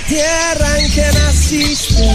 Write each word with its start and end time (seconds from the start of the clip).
Tierra 0.00 0.78
en 0.78 0.92
que 0.92 1.00
naciste. 1.00 2.10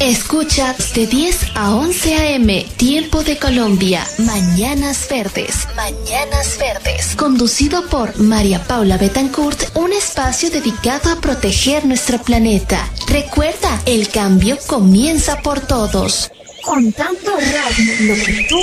Escucha 0.00 0.76
de 0.94 1.06
10 1.06 1.36
a 1.54 1.74
11 1.74 2.14
a.m. 2.14 2.66
Tiempo 2.76 3.24
de 3.24 3.38
Colombia. 3.38 4.06
Mañanas 4.18 5.08
Verdes. 5.08 5.66
Mañanas 5.74 6.58
Verdes. 6.58 7.16
Conducido 7.16 7.86
por 7.88 8.18
María 8.18 8.62
Paula 8.64 8.98
Betancourt, 8.98 9.76
un 9.76 9.92
espacio 9.92 10.50
dedicado 10.50 11.10
a 11.10 11.20
proteger 11.20 11.86
nuestro 11.86 12.18
planeta. 12.18 12.88
Recuerda, 13.08 13.80
el 13.86 14.08
cambio 14.08 14.58
comienza 14.66 15.40
por 15.40 15.60
todos. 15.60 16.30
Contando 16.62 17.32
radio, 17.36 17.94
lo 18.00 18.24
que 18.24 18.46
tú 18.48 18.60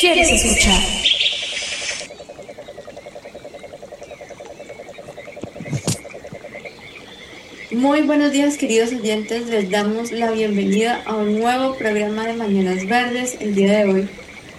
quieres 0.00 0.30
escuchar. 0.30 0.97
Muy 7.78 8.02
buenos 8.02 8.32
días 8.32 8.58
queridos 8.58 8.92
oyentes, 8.92 9.46
les 9.46 9.70
damos 9.70 10.10
la 10.10 10.32
bienvenida 10.32 11.00
a 11.06 11.14
un 11.14 11.38
nuevo 11.38 11.76
programa 11.76 12.26
de 12.26 12.32
Mañanas 12.32 12.84
Verdes 12.88 13.36
el 13.38 13.54
día 13.54 13.78
de 13.78 13.84
hoy, 13.84 14.08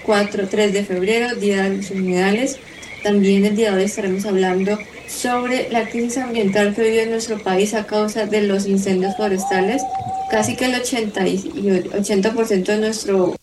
4, 0.03 0.47
3 0.47 0.71
de 0.71 0.85
febrero, 0.85 1.35
Día 1.35 1.63
de 1.63 1.75
los 1.75 1.91
Humedales. 1.91 2.59
También 3.03 3.43
el 3.43 3.57
día 3.57 3.71
de 3.71 3.79
hoy 3.79 3.83
estaremos 3.83 4.25
hablando 4.25 4.79
sobre 5.09 5.69
la 5.69 5.89
crisis 5.89 6.19
ambiental 6.19 6.73
que 6.73 6.81
vive 6.81 7.07
nuestro 7.07 7.37
país 7.39 7.73
a 7.73 7.85
causa 7.85 8.25
de 8.25 8.43
los 8.43 8.65
incendios 8.67 9.17
forestales. 9.17 9.81
Casi 10.31 10.55
que 10.55 10.67
el 10.67 10.75
80, 10.75 11.27
y 11.27 11.39
80% 11.39 12.63
de 12.63 12.77
nuestro 12.77 13.35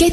¿Qué 0.00 0.12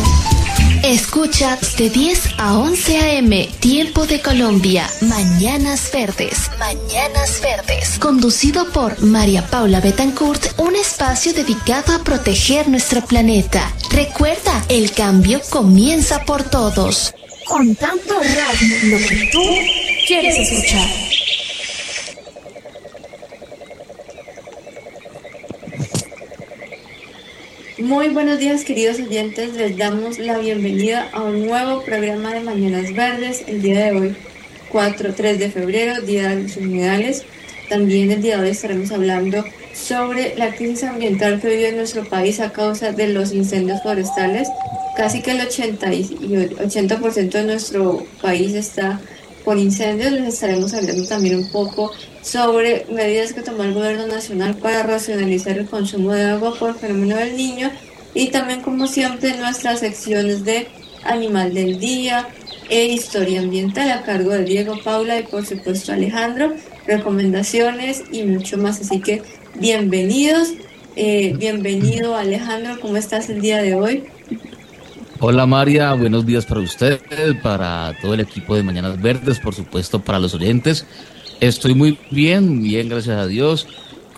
Escucha 0.91 1.57
de 1.77 1.89
10 1.89 2.31
a 2.37 2.57
11 2.57 2.97
a.m. 2.97 3.49
Tiempo 3.61 4.05
de 4.05 4.19
Colombia. 4.19 4.89
Mañanas 4.99 5.89
Verdes. 5.93 6.51
Mañanas 6.59 7.41
Verdes. 7.41 7.97
Conducido 7.97 8.69
por 8.71 9.01
María 9.01 9.47
Paula 9.47 9.79
Betancourt, 9.79 10.59
un 10.59 10.75
espacio 10.75 11.33
dedicado 11.33 11.95
a 11.95 12.03
proteger 12.03 12.67
nuestro 12.67 13.05
planeta. 13.05 13.71
Recuerda, 13.89 14.65
el 14.67 14.91
cambio 14.91 15.39
comienza 15.49 16.25
por 16.25 16.43
todos. 16.43 17.13
Contando 17.45 18.19
radio, 18.19 18.77
lo 18.83 18.97
que 18.97 19.29
tú 19.31 19.43
quieres 20.05 20.39
escuchar. 20.39 21.10
Muy 27.81 28.09
buenos 28.09 28.37
días 28.37 28.63
queridos 28.63 28.99
oyentes, 28.99 29.55
les 29.55 29.75
damos 29.75 30.19
la 30.19 30.37
bienvenida 30.37 31.09
a 31.13 31.23
un 31.23 31.47
nuevo 31.47 31.81
programa 31.81 32.31
de 32.31 32.41
Mañanas 32.41 32.93
Verdes 32.93 33.43
el 33.47 33.63
día 33.63 33.85
de 33.85 33.91
hoy, 33.99 34.15
4, 34.69 35.15
3 35.15 35.39
de 35.39 35.49
febrero, 35.49 35.99
Día 36.01 36.29
de 36.29 36.43
los 36.43 36.57
Humedales. 36.57 37.25
También 37.69 38.11
el 38.11 38.21
día 38.21 38.37
de 38.37 38.43
hoy 38.43 38.49
estaremos 38.49 38.91
hablando 38.91 39.43
sobre 39.73 40.35
la 40.37 40.53
crisis 40.53 40.83
ambiental 40.83 41.41
que 41.41 41.47
vive 41.47 41.71
nuestro 41.71 42.03
país 42.07 42.39
a 42.39 42.51
causa 42.51 42.91
de 42.91 43.07
los 43.07 43.33
incendios 43.33 43.81
forestales. 43.81 44.47
Casi 44.95 45.23
que 45.23 45.31
el 45.31 45.41
80, 45.41 45.93
y 45.93 46.05
80% 46.59 47.31
de 47.31 47.43
nuestro 47.45 48.05
país 48.21 48.53
está 48.53 49.01
con 49.43 49.59
incendios. 49.59 50.11
Les 50.11 50.33
estaremos 50.33 50.73
hablando 50.73 51.05
también 51.07 51.37
un 51.37 51.49
poco 51.51 51.91
sobre 52.21 52.85
medidas 52.91 53.33
que 53.33 53.41
tomó 53.41 53.63
el 53.63 53.73
gobierno 53.73 54.07
nacional 54.07 54.55
para 54.55 54.83
racionalizar 54.83 55.57
el 55.57 55.67
consumo 55.67 56.13
de 56.13 56.25
agua 56.25 56.55
por 56.57 56.77
fenómeno 56.77 57.17
del 57.17 57.35
niño 57.35 57.71
y 58.13 58.27
también 58.27 58.61
como 58.61 58.87
siempre 58.87 59.35
nuestras 59.37 59.79
secciones 59.79 60.43
de 60.43 60.67
animal 61.03 61.53
del 61.53 61.79
día 61.79 62.27
e 62.69 62.85
historia 62.85 63.41
ambiental 63.41 63.91
a 63.91 64.03
cargo 64.03 64.31
de 64.31 64.45
Diego 64.45 64.77
Paula 64.83 65.19
y 65.19 65.23
por 65.23 65.45
supuesto 65.45 65.91
Alejandro, 65.91 66.53
recomendaciones 66.85 68.03
y 68.11 68.23
mucho 68.23 68.57
más. 68.57 68.79
Así 68.81 69.01
que 69.01 69.23
bienvenidos, 69.59 70.53
eh, 70.95 71.33
bienvenido 71.37 72.15
Alejandro, 72.15 72.79
¿cómo 72.79 72.97
estás 72.97 73.29
el 73.29 73.41
día 73.41 73.61
de 73.61 73.75
hoy? 73.75 74.03
Hola 75.23 75.45
María, 75.45 75.93
buenos 75.93 76.25
días 76.25 76.47
para 76.47 76.61
usted, 76.61 76.99
para 77.43 77.95
todo 78.01 78.15
el 78.15 78.21
equipo 78.21 78.55
de 78.55 78.63
Mañanas 78.63 78.99
Verdes, 78.99 79.39
por 79.39 79.53
supuesto 79.53 79.99
para 79.99 80.17
los 80.17 80.33
oyentes. 80.33 80.87
Estoy 81.39 81.75
muy 81.75 81.99
bien, 82.09 82.63
bien, 82.63 82.89
gracias 82.89 83.17
a 83.17 83.27
Dios, 83.27 83.67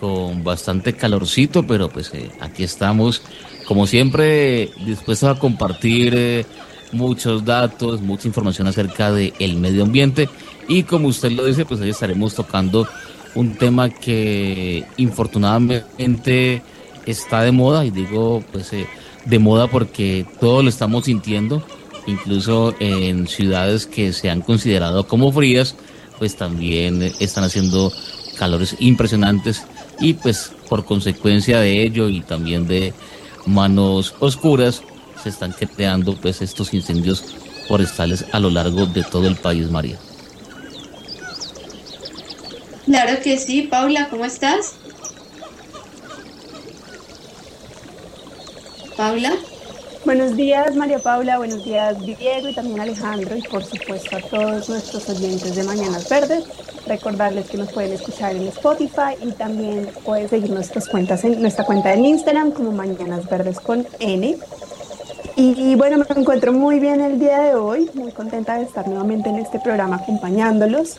con 0.00 0.42
bastante 0.42 0.94
calorcito, 0.94 1.66
pero 1.66 1.90
pues 1.90 2.10
eh, 2.14 2.30
aquí 2.40 2.62
estamos, 2.62 3.20
como 3.66 3.86
siempre, 3.86 4.70
dispuestos 4.86 5.28
a 5.28 5.38
compartir 5.38 6.14
eh, 6.16 6.46
muchos 6.92 7.44
datos, 7.44 8.00
mucha 8.00 8.26
información 8.26 8.66
acerca 8.66 9.12
del 9.12 9.56
medio 9.56 9.82
ambiente. 9.82 10.30
Y 10.68 10.84
como 10.84 11.08
usted 11.08 11.32
lo 11.32 11.44
dice, 11.44 11.66
pues 11.66 11.82
hoy 11.82 11.90
estaremos 11.90 12.34
tocando 12.34 12.88
un 13.34 13.56
tema 13.56 13.90
que 13.90 14.86
infortunadamente 14.96 16.62
está 17.04 17.42
de 17.42 17.52
moda. 17.52 17.84
Y 17.84 17.90
digo 17.90 18.42
pues 18.50 18.72
eh, 18.72 18.86
de 19.24 19.38
moda 19.38 19.68
porque 19.68 20.26
todos 20.40 20.62
lo 20.62 20.70
estamos 20.70 21.06
sintiendo, 21.06 21.62
incluso 22.06 22.74
en 22.80 23.26
ciudades 23.26 23.86
que 23.86 24.12
se 24.12 24.30
han 24.30 24.42
considerado 24.42 25.06
como 25.06 25.32
frías, 25.32 25.74
pues 26.18 26.36
también 26.36 27.02
están 27.20 27.44
haciendo 27.44 27.92
calores 28.38 28.76
impresionantes 28.78 29.64
y 30.00 30.14
pues 30.14 30.52
por 30.68 30.84
consecuencia 30.84 31.60
de 31.60 31.82
ello 31.82 32.08
y 32.08 32.20
también 32.20 32.66
de 32.66 32.92
manos 33.46 34.14
oscuras 34.20 34.82
se 35.22 35.28
están 35.28 35.52
creando 35.52 36.14
pues 36.14 36.42
estos 36.42 36.74
incendios 36.74 37.24
forestales 37.68 38.26
a 38.32 38.40
lo 38.40 38.50
largo 38.50 38.86
de 38.86 39.02
todo 39.02 39.26
el 39.26 39.36
país, 39.36 39.70
María. 39.70 39.98
Claro 42.84 43.22
que 43.22 43.38
sí, 43.38 43.62
Paula, 43.62 44.08
¿cómo 44.10 44.26
estás? 44.26 44.74
Paula. 48.96 49.32
Buenos 50.04 50.36
días 50.36 50.76
María 50.76 50.98
Paula, 50.98 51.38
buenos 51.38 51.64
días 51.64 51.98
Diego 52.00 52.48
y 52.48 52.54
también 52.54 52.80
Alejandro 52.80 53.36
y 53.36 53.42
por 53.42 53.64
supuesto 53.64 54.16
a 54.16 54.20
todos 54.20 54.68
nuestros 54.68 55.08
oyentes 55.08 55.56
de 55.56 55.64
Mañanas 55.64 56.08
Verdes. 56.08 56.44
Recordarles 56.86 57.48
que 57.48 57.56
nos 57.56 57.72
pueden 57.72 57.92
escuchar 57.92 58.36
en 58.36 58.46
Spotify 58.48 59.16
y 59.22 59.32
también 59.32 59.88
pueden 60.04 60.28
seguir 60.28 60.50
nuestras 60.50 60.88
cuentas 60.88 61.24
en 61.24 61.40
nuestra 61.40 61.64
cuenta 61.64 61.94
en 61.94 62.04
Instagram 62.04 62.52
como 62.52 62.72
Mañanas 62.72 63.28
Verdes 63.28 63.58
con 63.58 63.86
N. 63.98 64.36
Y, 65.36 65.74
bueno, 65.74 65.98
me 65.98 66.20
encuentro 66.20 66.52
muy 66.52 66.78
bien 66.78 67.00
el 67.00 67.18
día 67.18 67.40
de 67.40 67.56
hoy, 67.56 67.90
muy 67.94 68.12
contenta 68.12 68.56
de 68.56 68.64
estar 68.64 68.86
nuevamente 68.86 69.30
en 69.30 69.36
este 69.36 69.58
programa 69.58 69.96
acompañándolos. 69.96 70.98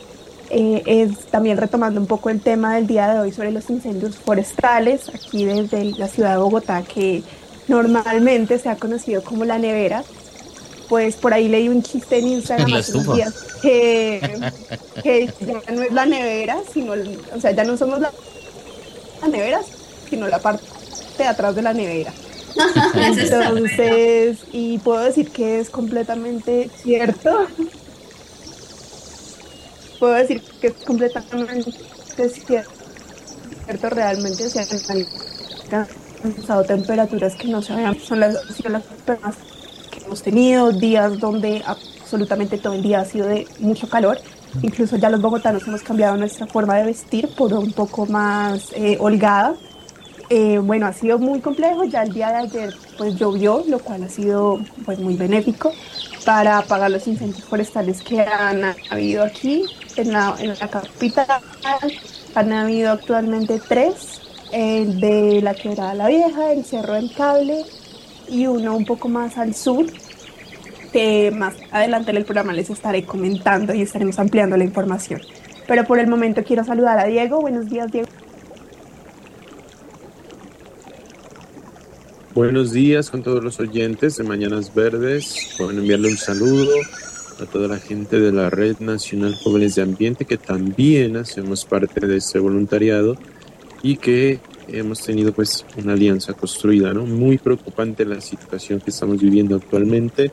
Eh, 0.50 0.84
es 0.86 1.26
también 1.28 1.58
retomando 1.58 2.02
un 2.02 2.06
poco 2.06 2.30
el 2.30 2.42
tema 2.42 2.76
del 2.76 2.86
día 2.86 3.14
de 3.14 3.20
hoy 3.20 3.32
sobre 3.32 3.52
los 3.52 3.70
incendios 3.70 4.18
forestales 4.18 5.10
aquí 5.10 5.46
desde 5.46 5.86
la 5.98 6.08
ciudad 6.08 6.32
de 6.32 6.38
Bogotá 6.38 6.84
que 6.84 7.24
normalmente 7.68 8.60
se 8.60 8.70
ha 8.70 8.76
conocido 8.76 9.24
como 9.24 9.46
la 9.46 9.58
nevera. 9.58 10.04
Pues 10.90 11.16
por 11.16 11.34
ahí 11.34 11.48
leí 11.48 11.68
un 11.68 11.82
chiste 11.82 12.20
en 12.20 12.28
Instagram 12.28 12.70
La 12.72 12.78
hace 12.78 12.92
unos 12.94 13.16
días 13.16 13.34
que, 13.62 14.52
que 15.02 15.34
ya 15.42 15.74
no 15.74 15.82
es 15.82 15.92
la 15.92 16.06
nevera, 16.06 16.60
sino, 16.72 16.94
o 17.36 17.42
sea, 17.42 17.52
ya 17.52 17.64
no 17.64 17.76
somos 17.76 18.00
la, 18.00 18.12
la 19.22 19.28
nevera, 19.28 19.62
sino 20.10 20.28
la 20.28 20.40
parte 20.40 20.64
de 21.18 21.24
atrás 21.26 21.56
de 21.56 21.62
la 21.64 21.74
nevera. 21.74 22.14
Entonces, 22.96 24.40
y 24.52 24.78
puedo 24.80 25.02
decir 25.02 25.32
que 25.32 25.60
es 25.60 25.70
completamente 25.70 26.70
cierto. 26.82 27.48
Puedo 30.00 30.14
decir 30.14 30.42
que 30.62 30.68
es 30.68 30.74
completamente 30.86 31.74
cierto 32.30 33.90
realmente. 33.90 34.46
O 34.46 34.50
sea, 34.50 34.62
han 34.62 35.88
alcanzado 36.28 36.64
temperaturas 36.64 37.36
que 37.36 37.48
no 37.48 37.62
se 37.62 37.74
habían, 37.74 37.98
son 38.00 38.20
las, 38.20 38.36
son 38.56 38.74
las 38.74 38.84
personas 38.84 39.36
hemos 40.06 40.22
tenido, 40.22 40.72
días 40.72 41.20
donde 41.20 41.62
absolutamente 41.66 42.58
todo 42.58 42.74
el 42.74 42.82
día 42.82 43.02
ha 43.02 43.06
sido 43.06 43.28
de 43.28 43.48
mucho 43.60 43.90
calor. 43.90 44.20
Incluso 44.62 44.96
ya 44.96 45.10
los 45.10 45.22
bogotanos 45.22 45.68
hemos 45.68 45.82
cambiado 45.82 46.16
nuestra 46.16 46.48
forma 46.48 46.76
de 46.78 46.86
vestir 46.86 47.28
por 47.36 47.54
un 47.54 47.74
poco 47.74 48.06
más 48.06 48.72
eh, 48.74 48.98
holgada. 49.00 49.56
Eh, 50.30 50.60
bueno, 50.60 50.88
ha 50.88 50.94
sido 50.94 51.20
muy 51.20 51.42
complejo. 51.42 51.84
Ya 51.84 52.04
el 52.04 52.14
día 52.14 52.30
de 52.30 52.36
ayer 52.38 52.74
pues 52.98 53.16
llovió, 53.16 53.64
lo 53.68 53.80
cual 53.80 54.04
ha 54.04 54.10
sido 54.10 54.60
pues 54.86 55.00
muy 55.00 55.16
benéfico 55.16 55.74
para 56.24 56.60
apagar 56.60 56.90
los 56.90 57.06
incendios 57.08 57.44
forestales 57.44 58.02
que 58.02 58.22
han 58.22 58.64
habido 58.90 59.24
aquí 59.24 59.64
en 59.98 60.14
la, 60.14 60.36
en 60.40 60.50
la 60.50 60.68
capital. 60.68 61.28
Han 62.34 62.54
habido 62.54 62.92
actualmente 62.92 63.62
tres, 63.68 64.22
el 64.52 65.00
de 65.00 65.42
la 65.42 65.54
Quebrada 65.54 65.94
La 65.94 66.08
Vieja, 66.08 66.52
el 66.52 66.66
Cerro 66.66 66.94
del 66.94 67.14
Cable 67.14 67.64
y 68.30 68.48
uno 68.48 68.76
un 68.76 68.86
poco 68.86 69.08
más 69.08 69.38
al 69.38 69.54
sur, 69.54 69.86
que 70.92 71.32
más 71.32 71.56
adelante 71.72 72.12
en 72.12 72.18
el 72.18 72.26
programa 72.26 72.54
les 72.54 72.70
estaré 72.70 73.04
comentando 73.04 73.74
y 73.74 73.82
estaremos 73.82 74.18
ampliando 74.20 74.58
la 74.58 74.64
información. 74.64 75.22
Pero 75.68 75.84
por 75.86 76.00
el 76.00 76.08
momento 76.08 76.44
quiero 76.44 76.64
saludar 76.64 77.00
a 77.00 77.06
Diego. 77.06 77.42
Buenos 77.42 77.70
días, 77.70 77.92
Diego. 77.92 78.08
Buenos 82.34 82.74
días 82.74 83.10
con 83.10 83.24
todos 83.24 83.44
los 83.44 83.60
oyentes 83.60 84.18
de 84.18 84.26
Mañanas 84.26 84.74
Verdes. 84.76 85.56
Pueden 85.58 85.80
enviarle 85.80 86.10
un 86.10 86.18
saludo 86.18 86.72
a 87.42 87.46
toda 87.46 87.68
la 87.68 87.78
gente 87.78 88.20
de 88.20 88.32
la 88.32 88.50
Red 88.50 88.80
Nacional 88.80 89.36
Jóvenes 89.36 89.76
de 89.76 89.82
Ambiente 89.82 90.26
que 90.26 90.38
también 90.38 91.18
hacemos 91.18 91.66
parte 91.66 92.06
de 92.06 92.18
este 92.18 92.40
voluntariado 92.40 93.18
y 93.86 93.98
que 93.98 94.40
hemos 94.68 95.04
tenido 95.04 95.32
pues 95.32 95.64
una 95.78 95.94
alianza 95.94 96.34
construida, 96.34 96.92
¿no? 96.92 97.06
Muy 97.06 97.38
preocupante 97.38 98.04
la 98.04 98.20
situación 98.20 98.82
que 98.82 98.90
estamos 98.90 99.22
viviendo 99.22 99.56
actualmente. 99.56 100.32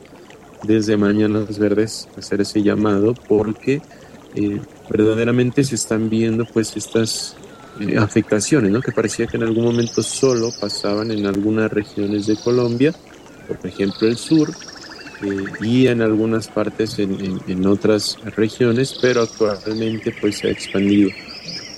Desde 0.63 0.97
Mañanas 0.97 1.59
Verdes 1.59 2.09
hacer 2.17 2.41
ese 2.41 2.63
llamado 2.63 3.13
porque 3.13 3.79
eh, 4.33 4.59
verdaderamente 4.89 5.63
se 5.63 5.75
están 5.75 6.09
viendo 6.09 6.45
pues 6.45 6.75
estas 6.75 7.35
eh, 7.79 7.95
afectaciones, 7.95 8.71
¿no? 8.71 8.81
Que 8.81 8.91
parecía 8.91 9.27
que 9.27 9.37
en 9.37 9.43
algún 9.43 9.65
momento 9.65 10.01
solo 10.01 10.49
pasaban 10.59 11.11
en 11.11 11.27
algunas 11.27 11.71
regiones 11.71 12.25
de 12.25 12.35
Colombia, 12.37 12.91
por 13.47 13.59
ejemplo 13.67 14.07
el 14.07 14.17
sur, 14.17 14.49
eh, 15.21 15.43
y 15.61 15.85
en 15.85 16.01
algunas 16.01 16.47
partes 16.47 16.97
en, 16.97 17.39
en, 17.47 17.67
otras 17.67 18.17
regiones, 18.35 18.97
pero 18.99 19.21
actualmente 19.21 20.11
pues 20.19 20.39
se 20.39 20.47
ha 20.47 20.51
expandido. 20.51 21.11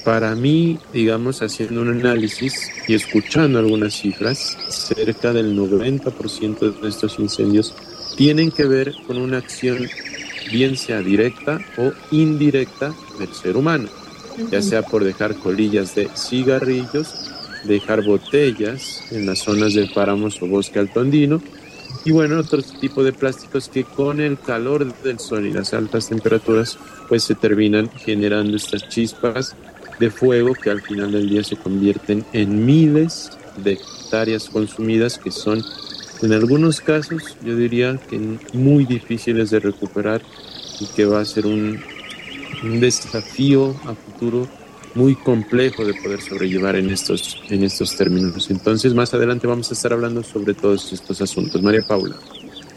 Para 0.06 0.36
mí, 0.36 0.78
digamos, 0.94 1.42
haciendo 1.42 1.82
un 1.82 1.90
análisis 1.90 2.70
y 2.88 2.94
escuchando 2.94 3.58
algunas 3.58 3.96
cifras, 3.96 4.56
cerca 4.70 5.34
del 5.34 5.58
90% 5.58 6.80
de 6.80 6.88
estos 6.88 7.18
incendios 7.18 7.74
tienen 8.16 8.52
que 8.52 8.66
ver 8.66 8.94
con 9.08 9.18
una 9.18 9.40
acción 9.40 9.90
bien 10.52 10.78
sea 10.78 11.00
directa 11.00 11.60
o 11.78 11.92
indirecta 12.12 12.94
del 13.18 13.34
ser 13.34 13.58
humano, 13.58 13.90
ya 14.52 14.62
sea 14.62 14.84
por 14.84 15.04
dejar 15.04 15.36
colillas 15.38 15.96
de 15.96 16.08
cigarrillos, 16.16 17.08
dejar 17.64 18.04
botellas 18.04 19.02
en 19.10 19.26
las 19.26 19.40
zonas 19.40 19.74
de 19.74 19.88
páramos 19.88 20.40
o 20.40 20.46
bosque 20.46 20.78
alto 20.78 21.00
andino, 21.00 21.42
y 22.04 22.12
bueno, 22.12 22.38
otro 22.38 22.62
tipo 22.62 23.04
de 23.04 23.12
plásticos 23.12 23.70
que 23.70 23.84
con 23.84 24.22
el 24.22 24.38
calor 24.40 24.94
del 25.02 25.18
sol 25.18 25.48
y 25.48 25.52
las 25.52 25.74
altas 25.74 26.10
temperaturas 26.10 26.78
pues 27.10 27.24
se 27.24 27.34
terminan 27.34 27.90
generando 27.90 28.56
estas 28.56 28.88
chispas 28.88 29.56
de 30.00 30.10
fuego 30.10 30.54
que 30.54 30.70
al 30.70 30.82
final 30.82 31.12
del 31.12 31.30
día 31.30 31.44
se 31.44 31.56
convierten 31.56 32.26
en 32.34 32.66
miles 32.66 33.32
de 33.58 33.74
hectáreas 33.74 34.50
consumidas 34.50 35.18
que 35.18 35.32
son 35.32 35.64
en 36.22 36.34
algunos 36.34 36.82
casos 36.82 37.38
yo 37.44 37.56
diría 37.56 38.00
que 38.10 38.20
muy 38.54 38.86
difíciles 38.86 39.50
de 39.50 39.60
recuperar 39.60 40.22
y 40.80 40.86
que 40.88 41.06
va 41.06 41.22
a 41.22 41.26
ser 41.26 41.46
un, 41.46 41.80
desafío 42.80 43.76
a 43.86 43.94
futuro 43.94 44.48
muy 44.96 45.16
complejo 45.16 45.86
de 45.86 45.94
poder 45.94 46.22
sobrellevar 46.22 46.76
en 46.78 46.90
estos, 46.90 47.42
en 47.50 47.64
estos 47.64 47.96
términos. 47.98 48.50
Entonces, 48.50 48.94
más 48.94 49.14
adelante 49.14 49.46
vamos 49.46 49.70
a 49.70 49.74
estar 49.74 49.92
hablando 49.92 50.24
sobre 50.24 50.54
todos 50.54 50.92
estos 50.94 51.22
asuntos. 51.22 51.62
María 51.62 51.82
Paula. 51.86 52.16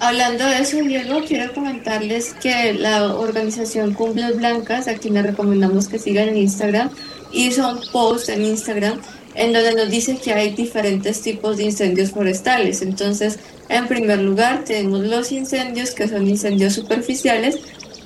Hablando 0.00 0.46
de 0.46 0.60
eso, 0.60 0.76
Diego, 0.76 1.22
quiero 1.26 1.52
comentarles 1.52 2.32
que 2.34 2.72
la 2.72 3.14
organización 3.14 3.94
Cumbres 3.94 4.36
Blancas, 4.36 4.86
a 4.86 4.94
quien 4.94 5.14
les 5.14 5.26
recomendamos 5.26 5.88
que 5.88 5.98
sigan 5.98 6.28
en 6.28 6.36
Instagram, 6.36 6.90
hizo 7.32 7.68
un 7.68 7.80
post 7.90 8.28
en 8.28 8.44
Instagram 8.44 9.00
en 9.34 9.52
donde 9.52 9.74
nos 9.74 9.90
dice 9.90 10.16
que 10.16 10.32
hay 10.32 10.50
diferentes 10.50 11.20
tipos 11.20 11.56
de 11.56 11.64
incendios 11.64 12.12
forestales. 12.12 12.80
Entonces, 12.82 13.40
en 13.68 13.88
primer 13.88 14.20
lugar, 14.20 14.64
tenemos 14.64 15.00
los 15.00 15.32
incendios 15.32 15.90
que 15.90 16.06
son 16.06 16.28
incendios 16.28 16.74
superficiales, 16.74 17.58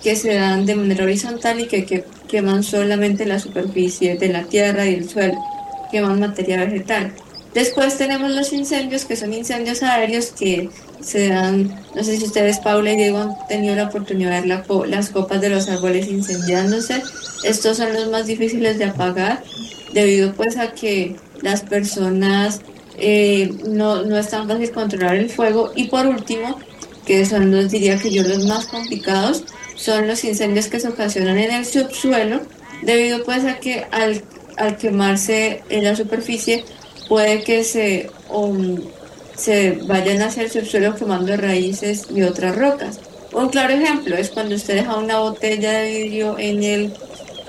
que 0.03 0.17
se 0.17 0.35
dan 0.35 0.65
de 0.65 0.75
manera 0.75 1.05
horizontal 1.05 1.61
y 1.61 1.67
que, 1.67 1.85
que 1.85 2.05
queman 2.27 2.63
solamente 2.63 3.27
la 3.27 3.39
superficie 3.39 4.17
de 4.17 4.29
la 4.29 4.45
tierra 4.45 4.87
y 4.87 4.95
el 4.95 5.09
suelo, 5.11 5.39
queman 5.91 6.21
materia 6.21 6.65
vegetal. 6.65 7.13
Después 7.53 7.99
tenemos 7.99 8.31
los 8.31 8.51
incendios, 8.55 9.05
que 9.05 9.15
son 9.15 9.35
incendios 9.35 9.83
aéreos 9.83 10.33
que 10.33 10.71
se 11.03 11.29
dan, 11.29 11.75
no 11.95 12.05
sé 12.05 12.17
si 12.17 12.25
ustedes, 12.25 12.59
Paula 12.59 12.93
y 12.93 12.97
Diego, 12.97 13.19
han 13.19 13.47
tenido 13.49 13.75
la 13.75 13.85
oportunidad 13.85 14.43
de 14.43 14.49
ver 14.49 14.89
las 14.89 15.11
copas 15.11 15.41
de 15.41 15.51
los 15.51 15.69
árboles 15.69 16.09
incendiándose. 16.09 17.03
Estos 17.45 17.77
son 17.77 17.93
los 17.93 18.09
más 18.11 18.27
difíciles 18.27 18.79
de 18.79 18.87
apagar, 18.87 19.43
debido 19.93 20.33
pues 20.35 20.57
a 20.57 20.73
que 20.73 21.17
las 21.43 21.63
personas 21.63 22.61
eh, 22.99 23.53
no, 23.67 24.05
no 24.05 24.17
es 24.17 24.29
tan 24.29 24.49
fácil 24.49 24.71
controlar 24.71 25.17
el 25.17 25.29
fuego. 25.29 25.73
Y 25.75 25.89
por 25.89 26.07
último, 26.07 26.59
que 27.05 27.27
son 27.27 27.51
los, 27.51 27.71
diría 27.71 27.99
que 27.99 28.13
yo, 28.13 28.23
los 28.23 28.45
más 28.47 28.67
complicados, 28.67 29.45
son 29.75 30.07
los 30.07 30.25
incendios 30.25 30.69
que 30.69 30.81
se 30.81 30.89
ocasionan 30.89 31.39
en 31.39 31.51
el 31.51 31.67
subsuelo, 31.67 32.41
debido 32.83 33.25
pues 33.25 33.45
a 33.45 33.59
que 33.59 33.87
al, 33.91 34.23
al 34.57 34.77
quemarse 34.77 35.63
en 35.69 35.85
la 35.85 35.97
superficie 35.97 36.65
puede 37.09 37.43
que 37.43 37.65
se, 37.65 38.11
um, 38.31 38.79
se 39.37 39.79
vayan 39.85 40.23
hacia 40.23 40.43
el 40.43 40.51
subsuelo 40.51 40.95
quemando 40.95 41.37
raíces 41.37 42.07
y 42.15 42.23
otras 42.23 42.57
rocas. 42.57 43.01
Un 43.33 43.49
claro 43.49 43.73
ejemplo 43.73 44.17
es 44.17 44.31
cuando 44.31 44.55
usted 44.55 44.75
deja 44.75 44.97
una 44.97 45.19
botella 45.19 45.73
de 45.73 45.91
vidrio 45.91 46.39
en 46.39 46.63
el 46.63 46.93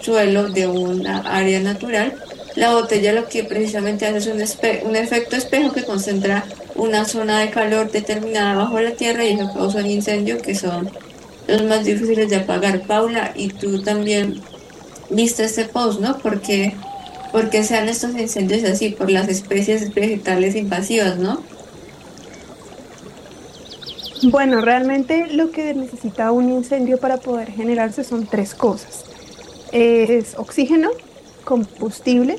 suelo 0.01 0.49
de 0.49 0.67
una 0.67 1.19
área 1.19 1.59
natural. 1.59 2.13
La 2.55 2.73
botella 2.73 3.13
lo 3.13 3.27
que 3.27 3.43
precisamente 3.43 4.05
hace 4.05 4.17
es 4.17 4.27
un, 4.27 4.89
un 4.89 4.95
efecto 4.95 5.35
espejo 5.35 5.73
que 5.73 5.83
concentra 5.83 6.45
una 6.75 7.05
zona 7.05 7.39
de 7.39 7.49
calor 7.49 7.91
determinada 7.91 8.55
bajo 8.55 8.79
la 8.79 8.91
tierra 8.91 9.25
y 9.25 9.33
eso 9.33 9.51
causa 9.53 9.79
un 9.79 9.87
incendio 9.87 10.37
que 10.41 10.55
son 10.55 10.89
los 11.47 11.63
más 11.63 11.83
difíciles 11.83 12.29
de 12.29 12.37
apagar. 12.37 12.81
Paula, 12.81 13.33
y 13.35 13.49
tú 13.49 13.81
también 13.81 14.41
viste 15.09 15.43
este 15.43 15.65
post, 15.65 15.99
¿no? 15.99 16.17
Porque 16.19 16.75
porque 17.33 17.63
sean 17.63 17.89
estos 17.89 18.11
incendios 18.11 18.63
así 18.63 18.89
por 18.89 19.09
las 19.09 19.27
especies 19.27 19.91
vegetales 19.93 20.55
invasivas, 20.55 21.17
¿no? 21.17 21.41
Bueno, 24.23 24.61
realmente 24.61 25.27
lo 25.33 25.51
que 25.51 25.73
necesita 25.73 26.31
un 26.31 26.49
incendio 26.49 26.97
para 26.97 27.17
poder 27.17 27.51
generarse 27.51 28.03
son 28.03 28.25
tres 28.25 28.53
cosas. 28.53 29.03
Es 29.71 30.35
oxígeno, 30.37 30.91
combustible 31.43 32.37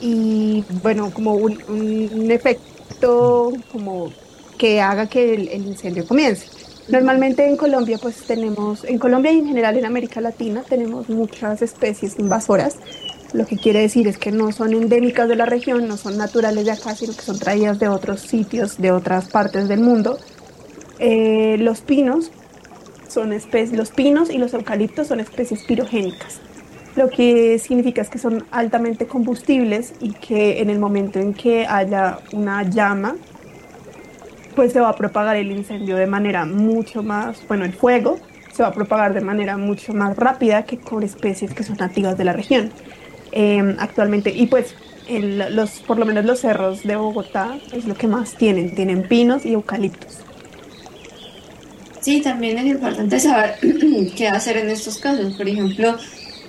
y 0.00 0.64
bueno, 0.82 1.12
como 1.12 1.34
un, 1.34 2.30
efecto 2.30 3.52
como 3.70 4.12
que 4.58 4.80
haga 4.80 5.08
que 5.08 5.34
el, 5.34 5.48
el, 5.48 5.66
incendio 5.66 6.06
comience. 6.06 6.48
Normalmente 6.88 7.46
en 7.46 7.56
Colombia 7.56 7.98
pues 8.02 8.16
tenemos, 8.22 8.84
en 8.84 8.98
Colombia 8.98 9.30
y 9.30 9.38
en 9.38 9.46
general 9.46 9.76
en 9.76 9.84
América 9.84 10.20
Latina 10.20 10.64
tenemos 10.68 11.08
muchas 11.08 11.62
especies 11.62 12.18
invasoras 12.18 12.76
lo 13.32 13.46
que 13.46 13.56
quiere 13.56 13.80
decir 13.80 14.06
es 14.08 14.18
que 14.18 14.30
no 14.30 14.52
son 14.52 14.74
endémicas 14.74 15.26
de 15.26 15.36
la 15.36 15.46
región, 15.46 15.88
no 15.88 15.96
son 15.96 16.18
naturales 16.18 16.66
de 16.66 16.72
acá, 16.72 16.94
sino 16.94 17.14
que 17.14 17.22
son 17.22 17.38
traídas 17.38 17.78
de 17.78 17.88
otros 17.88 18.20
sitios, 18.20 18.76
de 18.78 18.92
otras 18.92 19.28
partes 19.28 19.68
del 19.68 19.80
mundo. 19.80 20.18
Eh, 21.04 21.56
los 21.58 21.80
pinos 21.80 22.30
son 23.08 23.32
especies, 23.32 23.76
los 23.76 23.90
pinos 23.90 24.30
y 24.30 24.38
los 24.38 24.54
eucaliptos 24.54 25.08
son 25.08 25.18
especies 25.18 25.64
pirogénicas, 25.64 26.40
lo 26.94 27.10
que 27.10 27.58
significa 27.58 28.02
es 28.02 28.08
que 28.08 28.18
son 28.18 28.44
altamente 28.52 29.08
combustibles 29.08 29.94
y 30.00 30.12
que 30.12 30.60
en 30.60 30.70
el 30.70 30.78
momento 30.78 31.18
en 31.18 31.34
que 31.34 31.66
haya 31.66 32.20
una 32.32 32.62
llama, 32.62 33.16
pues 34.54 34.72
se 34.72 34.78
va 34.78 34.90
a 34.90 34.94
propagar 34.94 35.34
el 35.34 35.50
incendio 35.50 35.96
de 35.96 36.06
manera 36.06 36.46
mucho 36.46 37.02
más, 37.02 37.42
bueno, 37.48 37.64
el 37.64 37.72
fuego 37.72 38.18
se 38.52 38.62
va 38.62 38.68
a 38.68 38.72
propagar 38.72 39.12
de 39.12 39.22
manera 39.22 39.56
mucho 39.56 39.92
más 39.94 40.16
rápida 40.16 40.66
que 40.66 40.78
con 40.78 41.02
especies 41.02 41.52
que 41.52 41.64
son 41.64 41.78
nativas 41.78 42.16
de 42.16 42.24
la 42.24 42.32
región. 42.32 42.70
Em, 43.32 43.76
actualmente. 43.80 44.30
Y 44.30 44.46
pues 44.46 44.76
los, 45.08 45.80
por 45.80 45.98
lo 45.98 46.04
menos 46.04 46.24
los 46.24 46.40
cerros 46.40 46.84
de 46.84 46.94
Bogotá 46.94 47.58
es 47.72 47.86
lo 47.86 47.94
que 47.94 48.06
más 48.06 48.36
tienen, 48.36 48.74
tienen 48.74 49.08
pinos 49.08 49.44
y 49.44 49.54
eucaliptos. 49.54 50.18
Sí, 52.02 52.20
también 52.20 52.58
es 52.58 52.66
importante 52.66 53.20
saber 53.20 53.54
qué 54.16 54.28
hacer 54.28 54.56
en 54.56 54.70
estos 54.70 54.98
casos. 54.98 55.34
Por 55.34 55.48
ejemplo, 55.48 55.96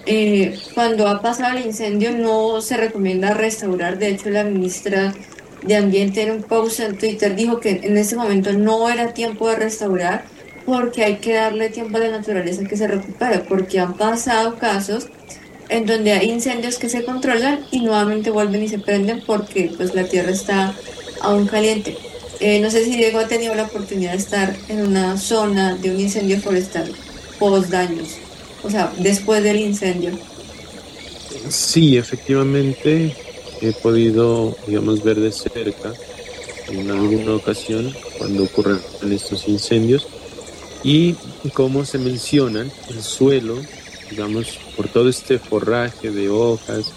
eh, 0.07 0.59
cuando 0.73 1.07
ha 1.07 1.21
pasado 1.21 1.55
el 1.55 1.65
incendio 1.65 2.11
no 2.11 2.59
se 2.59 2.75
recomienda 2.75 3.35
restaurar. 3.35 3.99
De 3.99 4.09
hecho, 4.09 4.31
la 4.31 4.43
ministra 4.43 5.13
de 5.61 5.75
Ambiente 5.75 6.23
en 6.23 6.31
un 6.31 6.43
post 6.43 6.79
en 6.79 6.97
Twitter 6.97 7.35
dijo 7.35 7.59
que 7.59 7.81
en 7.83 7.95
ese 7.97 8.15
momento 8.15 8.51
no 8.51 8.89
era 8.89 9.13
tiempo 9.13 9.47
de 9.47 9.55
restaurar 9.57 10.25
porque 10.65 11.03
hay 11.03 11.17
que 11.17 11.33
darle 11.33 11.69
tiempo 11.69 11.97
a 11.97 12.01
la 12.01 12.09
naturaleza 12.09 12.63
que 12.63 12.75
se 12.75 12.87
recupere, 12.87 13.39
porque 13.39 13.79
han 13.79 13.93
pasado 13.93 14.55
casos 14.57 15.07
en 15.69 15.85
donde 15.85 16.13
hay 16.13 16.31
incendios 16.31 16.79
que 16.79 16.89
se 16.89 17.05
controlan 17.05 17.65
y 17.69 17.81
nuevamente 17.81 18.31
vuelven 18.31 18.63
y 18.63 18.69
se 18.69 18.79
prenden 18.79 19.21
porque 19.25 19.71
pues 19.77 19.93
la 19.93 20.05
tierra 20.05 20.31
está 20.31 20.73
aún 21.21 21.45
caliente. 21.45 21.95
Eh, 22.45 22.59
no 22.59 22.69
sé 22.69 22.83
si 22.83 22.97
Diego 22.97 23.19
ha 23.19 23.27
tenido 23.29 23.55
la 23.55 23.63
oportunidad 23.63 24.11
de 24.11 24.17
estar 24.17 24.53
en 24.67 24.85
una 24.85 25.17
zona 25.17 25.77
de 25.77 25.91
un 25.91 25.97
incendio 26.01 26.41
forestal 26.41 26.93
post 27.39 27.69
daños, 27.69 28.09
o 28.63 28.69
sea, 28.69 28.91
después 28.97 29.41
del 29.41 29.61
incendio. 29.61 30.11
Sí, 31.47 31.95
efectivamente 31.95 33.15
he 33.61 33.71
podido, 33.71 34.57
digamos, 34.67 35.01
ver 35.01 35.21
de 35.21 35.31
cerca 35.31 35.93
en 36.67 36.91
alguna 36.91 37.35
ocasión 37.35 37.95
cuando 38.17 38.43
ocurren 38.43 38.81
estos 39.09 39.47
incendios 39.47 40.05
y 40.83 41.13
como 41.53 41.85
se 41.85 41.97
mencionan, 41.97 42.69
el 42.89 43.01
suelo, 43.03 43.55
digamos, 44.09 44.59
por 44.75 44.89
todo 44.89 45.07
este 45.07 45.39
forraje 45.39 46.11
de 46.11 46.27
hojas 46.27 46.91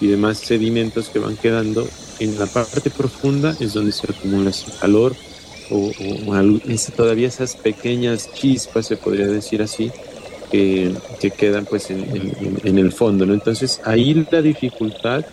y 0.00 0.08
demás 0.08 0.38
sedimentos 0.38 1.08
que 1.08 1.20
van 1.20 1.36
quedando, 1.36 1.86
en 2.22 2.38
la 2.38 2.46
parte 2.46 2.90
profunda 2.90 3.56
es 3.60 3.72
donde 3.72 3.92
se 3.92 4.10
acumula 4.10 4.50
ese 4.50 4.70
calor 4.80 5.14
o, 5.70 5.90
todavía 6.96 7.28
esas 7.28 7.56
pequeñas 7.56 8.30
chispas, 8.32 8.86
se 8.86 8.96
podría 8.96 9.26
decir 9.26 9.62
así, 9.62 9.90
que, 10.50 10.94
quedan 11.36 11.64
pues 11.64 11.90
en, 11.90 12.60
en, 12.62 12.78
el 12.78 12.92
fondo. 12.92 13.24
¿no? 13.24 13.32
Entonces 13.32 13.80
ahí 13.84 14.26
la 14.30 14.42
dificultad 14.42 15.24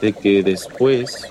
de 0.00 0.12
que 0.12 0.42
después 0.42 1.26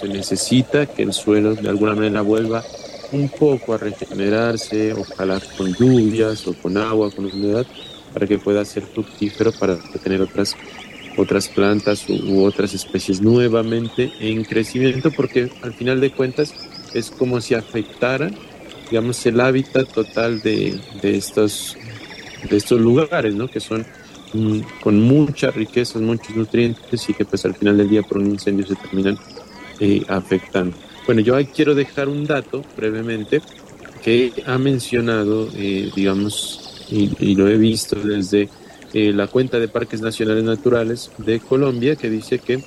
se 0.00 0.08
necesita 0.08 0.86
que 0.86 1.02
el 1.02 1.12
suelo 1.12 1.54
de 1.54 1.68
alguna 1.68 1.94
manera 1.94 2.22
vuelva 2.22 2.64
un 3.12 3.28
poco 3.28 3.74
a 3.74 3.78
regenerarse, 3.78 4.92
ojalá 4.92 5.40
con 5.56 5.72
lluvias 5.74 6.46
o 6.46 6.54
con 6.54 6.76
agua, 6.76 7.10
con 7.10 7.26
humedad, 7.26 7.66
para 8.12 8.26
que 8.26 8.38
pueda 8.38 8.64
ser 8.64 8.84
fructífero, 8.84 9.52
para 9.52 9.76
tener 10.02 10.20
otras, 10.22 10.54
otras 11.18 11.48
plantas 11.48 12.08
u, 12.08 12.44
otras 12.44 12.72
especies 12.72 13.20
nuevamente 13.20 14.12
en 14.20 14.44
crecimiento, 14.44 15.10
porque 15.10 15.50
al 15.62 15.74
final 15.74 16.00
de 16.00 16.10
cuentas 16.10 16.54
es 16.94 17.10
como 17.10 17.40
si 17.40 17.54
afectara, 17.54 18.30
digamos, 18.90 19.24
el 19.26 19.40
hábitat 19.40 19.92
total 19.92 20.40
de, 20.40 20.80
de 21.02 21.16
estos, 21.16 21.76
de 22.48 22.56
estos 22.56 22.80
lugares, 22.80 23.34
¿no? 23.34 23.48
Que 23.48 23.60
son 23.60 23.84
mm, 24.32 24.60
con 24.82 25.00
muchas 25.00 25.54
riquezas, 25.54 26.00
muchos 26.00 26.34
nutrientes 26.34 27.08
y 27.08 27.14
que 27.14 27.24
pues 27.24 27.44
al 27.44 27.54
final 27.54 27.76
del 27.76 27.90
día 27.90 28.02
por 28.02 28.18
un 28.18 28.28
incendio 28.28 28.66
se 28.66 28.76
terminan 28.76 29.18
eh, 29.80 30.02
afectando. 30.08 30.76
Bueno, 31.04 31.20
yo 31.20 31.34
quiero 31.54 31.74
dejar 31.74 32.08
un 32.08 32.26
dato 32.26 32.64
brevemente 32.76 33.40
que 34.02 34.32
ha 34.46 34.58
mencionado, 34.58 35.48
eh, 35.54 35.90
digamos, 35.94 36.86
y, 36.90 37.34
lo 37.34 37.48
he 37.48 37.56
visto 37.56 37.96
desde 37.96 38.48
eh, 38.94 39.12
la 39.12 39.26
cuenta 39.26 39.58
de 39.58 39.68
Parques 39.68 40.00
Nacionales 40.00 40.44
Naturales 40.44 41.10
de 41.18 41.40
Colombia, 41.40 41.96
que 41.96 42.08
dice 42.08 42.38
que 42.38 42.62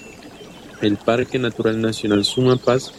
el 0.82 0.98
Parque 0.98 1.40
Natural 1.40 1.82
Nacional 1.82 2.25
Sumapaz 2.25 2.92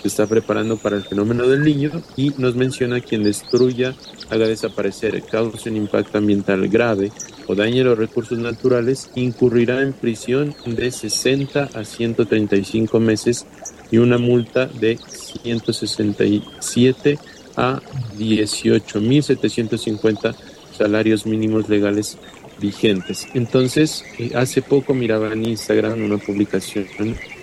se 0.00 0.08
está 0.08 0.26
preparando 0.26 0.78
para 0.78 0.96
el 0.96 1.02
fenómeno 1.02 1.46
del 1.46 1.62
niño 1.62 1.90
y 2.16 2.30
nos 2.38 2.56
menciona 2.56 3.00
quien 3.00 3.22
destruya, 3.22 3.94
haga 4.30 4.48
desaparecer, 4.48 5.22
cause 5.22 5.68
un 5.68 5.76
impacto 5.76 6.16
ambiental 6.18 6.66
grave 6.68 7.12
o 7.46 7.54
dañe 7.54 7.84
los 7.84 7.98
recursos 7.98 8.38
naturales, 8.38 9.10
incurrirá 9.14 9.82
en 9.82 9.92
prisión 9.92 10.54
de 10.64 10.90
60 10.90 11.68
a 11.74 11.84
135 11.84 12.98
meses 12.98 13.44
y 13.90 13.98
una 13.98 14.16
multa 14.16 14.64
de 14.66 14.96
167 14.96 17.18
a 17.56 17.82
18.750 18.18 20.34
salarios 20.76 21.26
mínimos 21.26 21.68
legales 21.68 22.16
vigentes. 22.60 23.26
Entonces, 23.34 24.04
eh, 24.18 24.32
hace 24.34 24.62
poco 24.62 24.94
miraba 24.94 25.32
en 25.32 25.44
Instagram 25.44 26.04
una 26.04 26.18
publicación, 26.18 26.86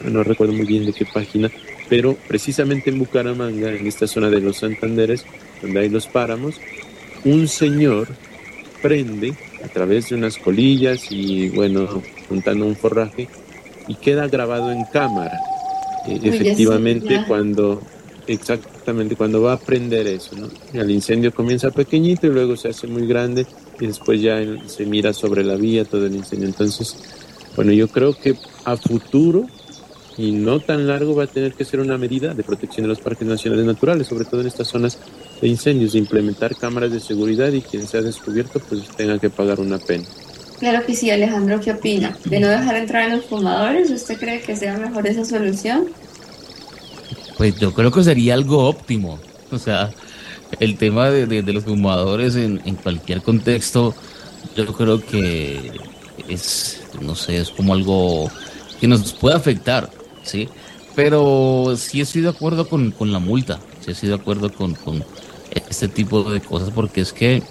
no 0.03 0.23
recuerdo 0.23 0.53
muy 0.53 0.65
bien 0.65 0.85
de 0.85 0.93
qué 0.93 1.05
página, 1.05 1.51
pero 1.89 2.17
precisamente 2.27 2.89
en 2.89 2.99
Bucaramanga, 2.99 3.71
en 3.71 3.87
esta 3.87 4.07
zona 4.07 4.29
de 4.29 4.41
los 4.41 4.57
Santanderes, 4.57 5.25
donde 5.61 5.79
hay 5.79 5.89
los 5.89 6.07
páramos, 6.07 6.59
un 7.25 7.47
señor 7.47 8.07
prende 8.81 9.33
a 9.63 9.67
través 9.67 10.09
de 10.09 10.15
unas 10.15 10.37
colillas 10.37 11.11
y, 11.11 11.49
bueno, 11.49 12.03
juntando 12.29 12.65
un 12.65 12.75
forraje, 12.75 13.27
y 13.87 13.95
queda 13.95 14.27
grabado 14.27 14.71
en 14.71 14.83
cámara 14.85 15.39
efectivamente 16.07 17.23
cuando 17.27 17.81
exactamente 18.27 19.15
cuando 19.15 19.41
va 19.41 19.53
a 19.53 19.59
prender 19.59 20.07
eso, 20.07 20.35
¿no? 20.35 20.49
El 20.73 20.91
incendio 20.91 21.33
comienza 21.33 21.71
pequeñito 21.71 22.27
y 22.27 22.29
luego 22.29 22.57
se 22.57 22.69
hace 22.69 22.87
muy 22.87 23.07
grande 23.07 23.45
y 23.79 23.87
después 23.87 24.21
ya 24.21 24.39
se 24.65 24.85
mira 24.85 25.13
sobre 25.13 25.43
la 25.43 25.55
vía 25.55 25.85
todo 25.85 26.05
el 26.05 26.15
incendio. 26.15 26.47
Entonces, 26.47 26.95
bueno, 27.55 27.71
yo 27.71 27.87
creo 27.87 28.13
que 28.13 28.35
a 28.65 28.77
futuro 28.77 29.45
y 30.17 30.31
no 30.31 30.59
tan 30.59 30.87
largo 30.87 31.15
va 31.15 31.25
a 31.25 31.27
tener 31.27 31.53
que 31.53 31.63
ser 31.63 31.79
una 31.79 31.97
medida 31.97 32.33
de 32.33 32.43
protección 32.43 32.83
de 32.83 32.89
los 32.89 32.99
parques 32.99 33.27
nacionales 33.27 33.65
naturales, 33.65 34.07
sobre 34.07 34.25
todo 34.25 34.41
en 34.41 34.47
estas 34.47 34.67
zonas 34.67 34.97
de 35.41 35.47
incendios, 35.47 35.93
de 35.93 35.99
implementar 35.99 36.55
cámaras 36.55 36.91
de 36.91 36.99
seguridad 36.99 37.51
y 37.51 37.61
quien 37.61 37.87
sea 37.87 38.01
descubierto 38.01 38.59
pues 38.67 38.87
tenga 38.95 39.19
que 39.19 39.29
pagar 39.29 39.59
una 39.59 39.77
pena. 39.77 40.05
Claro 40.59 40.83
que 40.85 40.95
sí, 40.95 41.11
Alejandro, 41.11 41.59
¿qué 41.59 41.71
opina? 41.71 42.17
¿De 42.25 42.39
no 42.39 42.47
dejar 42.47 42.77
entrar 42.77 43.11
a 43.11 43.15
los 43.15 43.25
fumadores? 43.25 43.91
¿Usted 43.91 44.17
cree 44.17 44.41
que 44.41 44.55
sea 44.55 44.75
mejor 44.75 45.05
esa 45.05 45.23
solución? 45.23 45.85
Pues 47.37 47.55
yo 47.59 47.71
creo 47.73 47.91
que 47.91 48.03
sería 48.03 48.33
algo 48.33 48.67
óptimo. 48.67 49.19
O 49.51 49.59
sea, 49.59 49.91
el 50.59 50.77
tema 50.77 51.09
de, 51.09 51.41
los 51.53 51.63
fumadores 51.63 52.35
en, 52.35 52.59
cualquier 52.75 53.21
contexto, 53.21 53.93
yo 54.55 54.73
creo 54.73 55.01
que 55.01 55.71
es, 56.27 56.83
no 57.01 57.15
sé, 57.15 57.37
es 57.37 57.49
como 57.49 57.73
algo 57.73 58.29
que 58.79 58.87
nos 58.87 59.13
puede 59.13 59.35
afectar, 59.35 59.89
¿sí? 60.23 60.49
Pero 60.95 61.75
sí 61.77 62.01
estoy 62.01 62.21
de 62.21 62.29
acuerdo 62.29 62.67
con, 62.67 62.93
la 62.99 63.19
multa, 63.19 63.59
sí 63.85 63.91
estoy 63.91 64.09
de 64.09 64.15
acuerdo 64.15 64.51
con, 64.51 64.75
este 65.69 65.87
tipo 65.87 66.23
de 66.23 66.39
cosas, 66.39 66.71
porque 66.73 67.01
es 67.01 67.13
que 67.13 67.41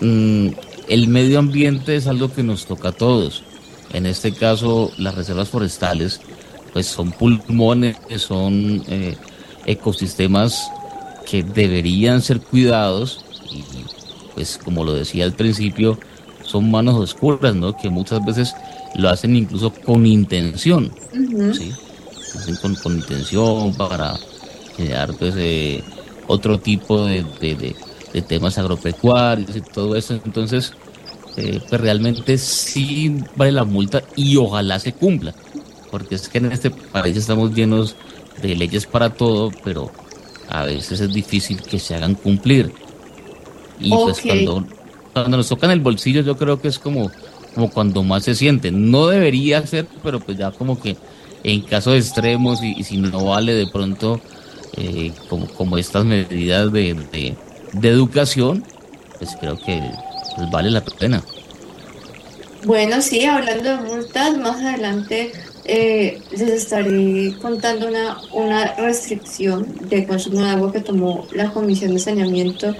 mm, 0.00 0.48
el 0.88 1.08
medio 1.08 1.38
ambiente 1.38 1.96
es 1.96 2.06
algo 2.06 2.32
que 2.32 2.42
nos 2.42 2.66
toca 2.66 2.90
a 2.90 2.92
todos. 2.92 3.44
En 3.92 4.04
este 4.06 4.32
caso, 4.32 4.90
las 4.98 5.14
reservas 5.14 5.48
forestales, 5.48 6.20
pues 6.72 6.86
son 6.86 7.12
pulmones, 7.12 7.96
son 8.18 8.82
eh, 8.88 9.16
ecosistemas 9.64 10.70
que 11.28 11.42
deberían 11.42 12.22
ser 12.22 12.40
cuidados 12.40 13.24
y, 13.50 13.62
pues 14.34 14.58
como 14.62 14.84
lo 14.84 14.94
decía 14.94 15.24
al 15.24 15.32
principio, 15.32 15.98
son 16.42 16.70
manos 16.70 16.94
oscuras, 16.94 17.54
¿no? 17.54 17.76
Que 17.76 17.90
muchas 17.90 18.24
veces 18.24 18.54
lo 18.94 19.08
hacen 19.08 19.36
incluso 19.36 19.72
con 19.72 20.06
intención, 20.06 20.92
¿sí? 21.52 21.72
hacen 22.34 22.56
con, 22.82 22.96
intención 22.96 23.74
para 23.74 24.14
crear 24.76 25.12
pues 25.14 25.34
eh, 25.36 25.82
otro 26.26 26.58
tipo 26.58 27.04
de 27.04 27.24
de 28.16 28.22
temas 28.22 28.56
agropecuarios 28.56 29.54
y 29.54 29.60
todo 29.60 29.94
eso. 29.94 30.18
Entonces, 30.24 30.72
eh, 31.36 31.60
pues 31.68 31.80
realmente 31.80 32.38
sí 32.38 33.14
vale 33.36 33.52
la 33.52 33.64
multa 33.64 34.02
y 34.16 34.36
ojalá 34.36 34.78
se 34.78 34.94
cumpla, 34.94 35.34
porque 35.90 36.14
es 36.14 36.28
que 36.28 36.38
en 36.38 36.50
este 36.50 36.70
país 36.70 37.14
estamos 37.16 37.54
llenos 37.54 37.94
de 38.40 38.56
leyes 38.56 38.86
para 38.86 39.10
todo, 39.10 39.52
pero 39.62 39.90
a 40.48 40.64
veces 40.64 41.00
es 41.00 41.12
difícil 41.12 41.62
que 41.62 41.78
se 41.78 41.94
hagan 41.94 42.14
cumplir. 42.14 42.72
Y 43.78 43.90
pues 43.90 44.20
cuando, 44.20 44.66
cuando 45.12 45.36
nos 45.36 45.48
tocan 45.48 45.70
el 45.70 45.80
bolsillo 45.80 46.22
yo 46.22 46.36
creo 46.36 46.60
que 46.60 46.68
es 46.68 46.78
como, 46.78 47.10
como 47.54 47.70
cuando 47.70 48.02
más 48.02 48.24
se 48.24 48.34
siente. 48.34 48.70
No 48.70 49.06
debería 49.06 49.66
ser, 49.66 49.86
pero 50.02 50.20
pues 50.20 50.38
ya 50.38 50.50
como 50.50 50.80
que 50.80 50.96
en 51.44 51.60
casos 51.62 51.94
extremos 51.94 52.62
y, 52.62 52.82
si 52.82 52.96
no 52.96 53.24
vale 53.24 53.54
de 53.54 53.66
pronto 53.66 54.20
eh, 54.76 55.12
como, 55.28 55.46
como 55.48 55.78
estas 55.78 56.04
medidas 56.04 56.72
de 56.72 57.36
de 57.80 57.88
educación, 57.88 58.64
pues 59.18 59.36
creo 59.40 59.56
que 59.58 59.82
pues, 60.36 60.50
vale 60.50 60.70
la 60.70 60.82
pena. 60.82 61.22
Bueno, 62.64 63.00
sí, 63.00 63.24
hablando 63.24 63.70
de 63.70 63.76
multas, 63.76 64.36
más 64.38 64.60
adelante 64.60 65.32
eh, 65.68 66.20
les 66.30 66.50
estaré 66.50 67.34
contando 67.40 67.88
una, 67.88 68.18
una 68.32 68.74
restricción 68.74 69.66
de 69.88 70.06
consumo 70.06 70.40
de 70.40 70.50
agua 70.50 70.72
que 70.72 70.80
tomó 70.80 71.26
la 71.32 71.50
Comisión 71.52 71.92
de 71.94 71.98
Saneamiento 71.98 72.74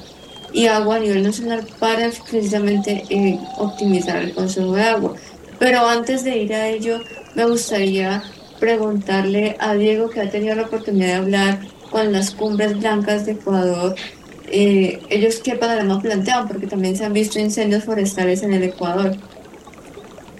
y 0.52 0.66
Agua 0.66 0.97
a 0.97 1.00
nivel 1.00 1.23
nacional 1.23 1.66
para 1.78 2.11
precisamente 2.31 3.05
eh, 3.11 3.38
optimizar 3.59 4.19
el 4.23 4.33
consumo 4.35 4.75
de 4.75 4.83
agua. 4.83 5.14
Pero 5.59 5.87
antes 5.87 6.25
de 6.25 6.38
ir 6.38 6.55
a 6.55 6.69
ello, 6.69 7.00
me 7.35 7.45
gustaría 7.45 8.23
preguntarle 8.61 9.57
a 9.59 9.75
Diego, 9.75 10.09
que 10.09 10.21
ha 10.21 10.31
tenido 10.31 10.55
la 10.55 10.62
oportunidad 10.62 11.07
de 11.07 11.14
hablar 11.14 11.61
con 11.90 12.12
las 12.12 12.31
cumbres 12.31 12.78
blancas 12.78 13.26
de 13.26 13.33
Ecuador, 13.33 13.95
eh, 14.49 15.00
ellos 15.11 15.40
qué 15.43 15.57
panorama 15.57 16.00
plantean, 16.00 16.47
porque 16.47 16.66
también 16.66 16.97
se 16.97 17.05
han 17.05 17.12
visto 17.12 17.38
incendios 17.38 17.85
forestales 17.85 18.43
en 18.43 18.55
el 18.55 18.62
Ecuador. 18.62 19.16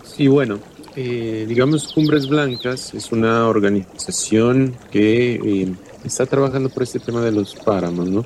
Sí, 0.05 0.29
bueno, 0.29 0.61
eh, 0.97 1.45
digamos, 1.47 1.93
Cumbres 1.93 2.27
Blancas 2.27 2.95
es 2.95 3.13
una 3.13 3.49
organización 3.49 4.75
que 4.91 5.35
eh, 5.35 5.75
está 6.05 6.25
trabajando 6.25 6.71
por 6.71 6.83
este 6.83 6.99
tema 6.99 7.21
de 7.21 7.33
los 7.33 7.55
páramos, 7.55 8.09
¿no? 8.09 8.25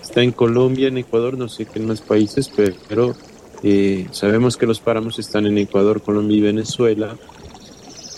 Está 0.00 0.22
en 0.22 0.30
Colombia, 0.30 0.86
en 0.86 0.98
Ecuador, 0.98 1.36
no 1.36 1.48
sé 1.48 1.66
qué 1.66 1.80
en 1.80 1.88
más 1.88 2.00
países, 2.00 2.48
pero 2.88 3.16
eh, 3.64 4.06
sabemos 4.12 4.56
que 4.56 4.66
los 4.66 4.78
páramos 4.78 5.18
están 5.18 5.46
en 5.46 5.58
Ecuador, 5.58 6.00
Colombia 6.00 6.36
y 6.36 6.40
Venezuela. 6.42 7.16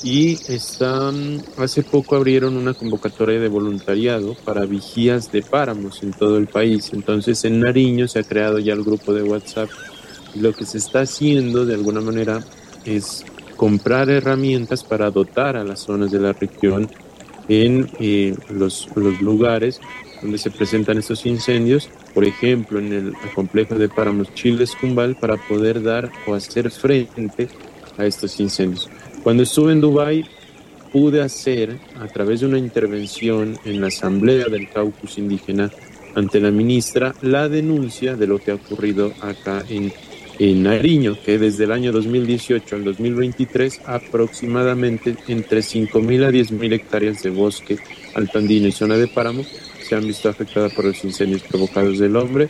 Y 0.03 0.35
están, 0.53 1.43
hace 1.57 1.83
poco 1.83 2.17
abrieron 2.17 2.59
una 2.59 2.75
convocatoria 2.75 3.41
de 3.41 3.49
voluntariado 3.49 4.37
para 4.45 4.67
vigías 4.67 5.33
de 5.33 5.41
páramos 5.41 6.03
en 6.03 6.13
todo 6.13 6.37
el 6.37 6.47
país. 6.47 6.91
Entonces 6.93 7.43
en 7.47 7.61
Nariño 7.61 8.07
se 8.07 8.19
ha 8.19 8.23
creado 8.23 8.59
ya 8.59 8.75
el 8.75 8.85
grupo 8.85 9.15
de 9.15 9.23
WhatsApp. 9.23 9.71
Y 10.35 10.41
lo 10.41 10.53
que 10.53 10.67
se 10.67 10.77
está 10.77 11.01
haciendo 11.01 11.65
de 11.65 11.73
alguna 11.73 12.03
manera 12.03 12.45
es 12.85 13.25
comprar 13.57 14.11
herramientas 14.11 14.85
para 14.85 15.11
dotar 15.11 15.57
a 15.57 15.65
las 15.65 15.81
zonas 15.81 16.11
de 16.11 16.21
la 16.21 16.33
región 16.33 16.91
en 17.49 17.91
eh, 18.01 18.35
los, 18.51 18.89
los, 18.95 19.21
lugares 19.21 19.81
donde 20.23 20.39
se 20.39 20.51
presentan 20.51 20.99
estos 20.99 21.27
incendios, 21.27 21.91
por 22.15 22.25
ejemplo, 22.25 22.79
en 22.79 22.93
el 22.93 23.15
complejo 23.35 23.75
de 23.75 23.89
páramos 23.89 24.33
Chiles 24.35 24.75
Cumbal, 24.81 25.17
para 25.17 25.37
poder 25.37 25.83
dar 25.83 26.11
o 26.27 26.35
hacer 26.35 26.71
frente 26.71 27.49
a 27.99 28.07
estos 28.07 28.41
incendios. 28.41 28.89
Cuando 29.23 29.43
estuve 29.43 29.73
en 29.73 29.81
Dubái, 29.81 30.25
pude 30.93 31.21
hacer, 31.23 31.79
a 32.01 32.07
través 32.07 32.41
de 32.41 32.47
una 32.47 32.59
intervención 32.59 33.59
en 33.65 33.81
la 33.81 33.89
Asamblea 33.89 34.47
del 34.47 34.71
Caucus 34.71 35.19
Indígena 35.19 35.71
ante 36.15 36.41
la 36.41 36.51
ministra, 36.51 37.15
la 37.21 37.49
denuncia 37.49 38.15
de 38.15 38.27
lo 38.27 38.39
que 38.39 38.53
ha 38.53 38.55
ocurrido 38.55 39.13
acá 39.21 39.65
en 39.69 39.93
en 40.39 40.63
Nariño, 40.63 41.17
que 41.25 41.39
desde 41.39 41.65
el 41.65 41.73
año 41.73 41.93
2018 41.93 42.77
al 42.77 42.85
2023 42.85 43.83
aproximadamente 43.87 45.17
entre 45.29 45.61
5.000 45.61 46.25
a 46.25 46.31
10.000 46.31 46.73
hectáreas 46.73 47.23
de 47.23 47.31
bosque 47.31 47.79
altandino 48.15 48.69
y 48.69 48.73
zona 48.73 48.97
de 48.97 49.09
páramo 49.09 49.45
se 49.85 49.95
han 49.95 50.07
visto 50.07 50.29
afectadas 50.29 50.73
por 50.73 50.87
los 50.87 51.05
incendios 51.05 51.43
provocados 51.43 51.99
del 51.99 52.17
hombre. 52.17 52.49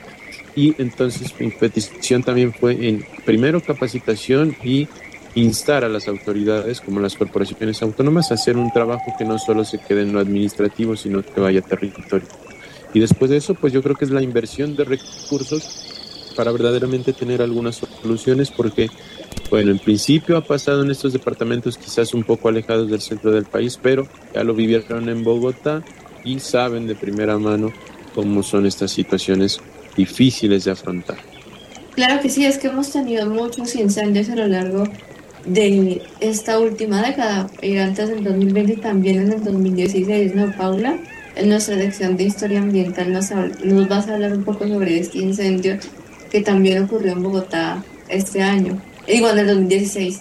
Y 0.57 0.81
entonces 0.81 1.35
mi 1.39 1.51
petición 1.51 2.23
también 2.23 2.53
fue 2.53 2.89
en 2.89 3.05
primero 3.25 3.61
capacitación 3.61 4.57
y 4.63 4.87
instar 5.35 5.85
a 5.85 5.89
las 5.89 6.07
autoridades 6.07 6.81
como 6.81 7.01
las 7.01 7.17
corporaciones 7.17 7.83
autónomas 7.83 8.31
a 8.31 8.35
hacer 8.35 8.57
un 8.57 8.73
trabajo 8.73 9.15
que 9.19 9.25
no 9.25 9.39
solo 9.39 9.65
se 9.65 9.81
quede 9.81 10.03
en 10.03 10.13
lo 10.13 10.21
administrativo, 10.21 10.97
sino 10.97 11.23
que 11.23 11.41
vaya 11.41 11.59
a 11.59 11.63
territorio. 11.63 12.29
Y 12.93 13.01
después 13.01 13.33
de 13.33 13.39
eso, 13.39 13.55
pues 13.55 13.73
yo 13.73 13.83
creo 13.83 13.97
que 13.97 14.05
es 14.05 14.13
la 14.13 14.23
inversión 14.23 14.77
de 14.77 14.85
recursos 14.85 15.94
para 16.35 16.53
verdaderamente 16.53 17.13
tener 17.13 17.43
algunas 17.43 17.83
soluciones 18.03 18.51
porque, 18.51 18.91
bueno, 19.51 19.71
en 19.71 19.79
principio 19.79 20.37
ha 20.37 20.45
pasado 20.45 20.83
en 20.83 20.91
estos 20.91 21.13
departamentos 21.13 21.79
quizás 21.79 22.15
un 22.15 22.25
poco 22.25 22.49
alejados 22.49 22.91
del 22.91 23.01
centro 23.01 23.31
del 23.31 23.45
país, 23.45 23.79
pero 23.81 24.07
ya 24.35 24.45
lo 24.45 24.55
vivieron 24.55 25.09
en 25.09 25.25
Bogotá 25.25 25.83
y 26.25 26.39
saben 26.41 26.87
de 26.87 26.95
primera 26.95 27.39
mano 27.39 27.73
cómo 28.15 28.43
son 28.43 28.67
estas 28.67 28.91
situaciones 28.91 29.61
difíciles 29.97 30.65
de 30.65 30.71
afrontar. 30.73 31.19
Claro 31.95 32.21
que 32.21 32.29
sí, 32.29 32.45
es 32.45 32.59
que 32.59 32.69
hemos 32.69 32.91
tenido 32.91 33.27
muchos 33.27 33.75
incendios 33.77 34.29
a 34.29 34.37
lo 34.37 34.47
largo 34.49 34.85
de 35.47 36.03
esta 36.21 36.59
última 36.59 37.03
década, 37.03 37.49
y 37.63 37.77
antes 37.77 38.09
del 38.09 38.25
2020 38.25 38.73
y 38.73 38.77
también 38.77 39.21
en 39.21 39.33
el 39.33 39.45
2016, 39.45 40.35
¿no, 40.35 40.53
Paula? 40.57 40.99
En 41.37 41.49
nuestra 41.49 41.77
lección 41.77 42.17
de 42.17 42.25
historia 42.25 42.61
ambiental 42.61 43.13
nos, 43.13 43.31
nos 43.31 43.89
vas 43.89 44.09
a 44.09 44.15
hablar 44.15 44.33
un 44.33 44.45
poco 44.45 44.67
sobre 44.67 44.99
este 44.99 45.19
incendio 45.19 45.79
que 46.35 46.41
también 46.41 46.83
ocurrió 46.83 47.13
en 47.13 47.23
Bogotá 47.23 47.81
este 48.09 48.43
año, 48.43 48.77
igual 49.07 49.39
en 49.39 49.49
el 49.49 49.55
2016. 49.55 50.21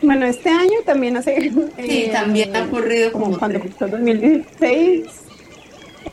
Bueno, 0.00 0.24
este 0.24 0.48
año 0.48 0.78
también 0.86 1.18
hace... 1.18 1.50
Sí, 1.50 1.54
eh, 1.76 2.08
también 2.10 2.56
ha 2.56 2.62
ocurrido 2.62 3.12
como... 3.12 3.38
Cuando 3.38 3.58
empezó 3.58 3.86
2016, 3.86 5.04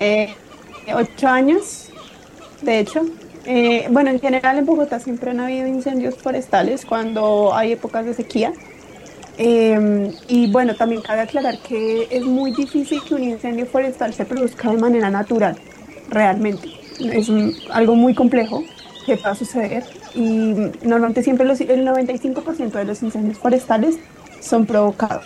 eh, 0.02 0.34
ocho 0.94 1.30
años, 1.30 1.88
de 2.62 2.80
hecho. 2.80 3.06
Eh, 3.46 3.88
bueno, 3.90 4.10
en 4.10 4.20
general 4.20 4.58
en 4.58 4.66
Bogotá 4.66 5.00
siempre 5.00 5.32
han 5.32 5.40
habido 5.40 5.66
incendios 5.66 6.16
forestales 6.16 6.86
cuando 6.86 7.56
hay 7.56 7.72
épocas 7.72 8.06
de 8.06 8.14
sequía. 8.14 8.52
Eh, 9.38 10.12
y 10.28 10.52
bueno, 10.52 10.76
también 10.76 11.02
cabe 11.02 11.22
aclarar 11.22 11.58
que 11.60 12.10
es 12.12 12.24
muy 12.24 12.52
difícil 12.52 13.02
que 13.08 13.14
un 13.14 13.24
incendio 13.24 13.66
forestal 13.66 14.14
se 14.14 14.26
produzca 14.26 14.70
de 14.70 14.78
manera 14.78 15.10
natural, 15.10 15.56
realmente 16.10 16.81
es 17.00 17.30
algo 17.70 17.96
muy 17.96 18.14
complejo 18.14 18.64
que 19.06 19.16
va 19.16 19.32
a 19.32 19.36
suceder 19.36 19.84
y 20.14 20.54
normalmente 20.84 21.24
siempre 21.24 21.46
el 21.46 21.88
95% 21.88 22.72
de 22.72 22.86
los 22.86 23.02
incendios 23.02 23.38
forestales 23.38 23.98
son 24.40 24.66
provocados, 24.66 25.26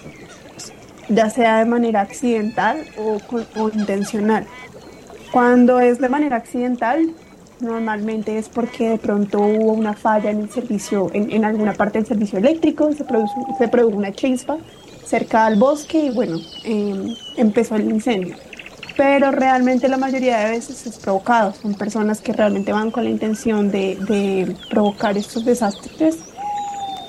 ya 1.10 1.30
sea 1.30 1.60
de 1.60 1.65
manera 1.65 2.01
accidental 2.01 2.78
o, 2.97 3.69
intencional. 3.69 4.45
Cuando 5.32 5.80
es 5.80 5.99
de 5.99 6.10
manera 6.10 6.38
accidental, 6.38 7.13
normalmente 7.60 8.38
es 8.38 8.49
porque 8.49 8.89
de 8.89 8.97
pronto 8.97 9.39
hubo 9.41 9.73
una 9.73 9.93
falla 9.93 10.32
en 10.32 10.41
el 10.41 10.49
servicio, 10.49 11.10
en, 11.13 11.32
en 11.32 11.45
alguna 11.45 11.73
parte 11.73 11.99
del 11.99 12.08
servicio 12.08 12.39
eléctrico, 12.39 12.91
se 12.93 13.04
produjo, 13.04 13.58
se 13.58 13.86
una 13.86 14.12
chispa 14.12 14.58
cerca 15.06 15.45
al 15.45 15.58
bosque 15.58 15.99
y 15.99 16.10
bueno, 16.10 16.38
em, 16.63 17.15
empezó 17.38 17.75
el 17.75 17.89
incendio 17.89 18.36
pero 18.98 19.32
realmente 19.32 19.88
la 19.88 19.98
mayoría 19.98 20.40
de 20.40 20.52
veces 20.52 20.86
es 20.88 20.98
provocado. 20.98 21.54
Son 21.62 21.74
personas 21.74 22.22
que 22.22 22.34
realmente 22.34 22.72
van 22.72 22.92
con 22.92 23.04
la 23.04 23.10
intención 23.10 23.72
de, 23.72 24.56
provocar 24.70 25.18
estos 25.18 25.46
desastres 25.46 26.18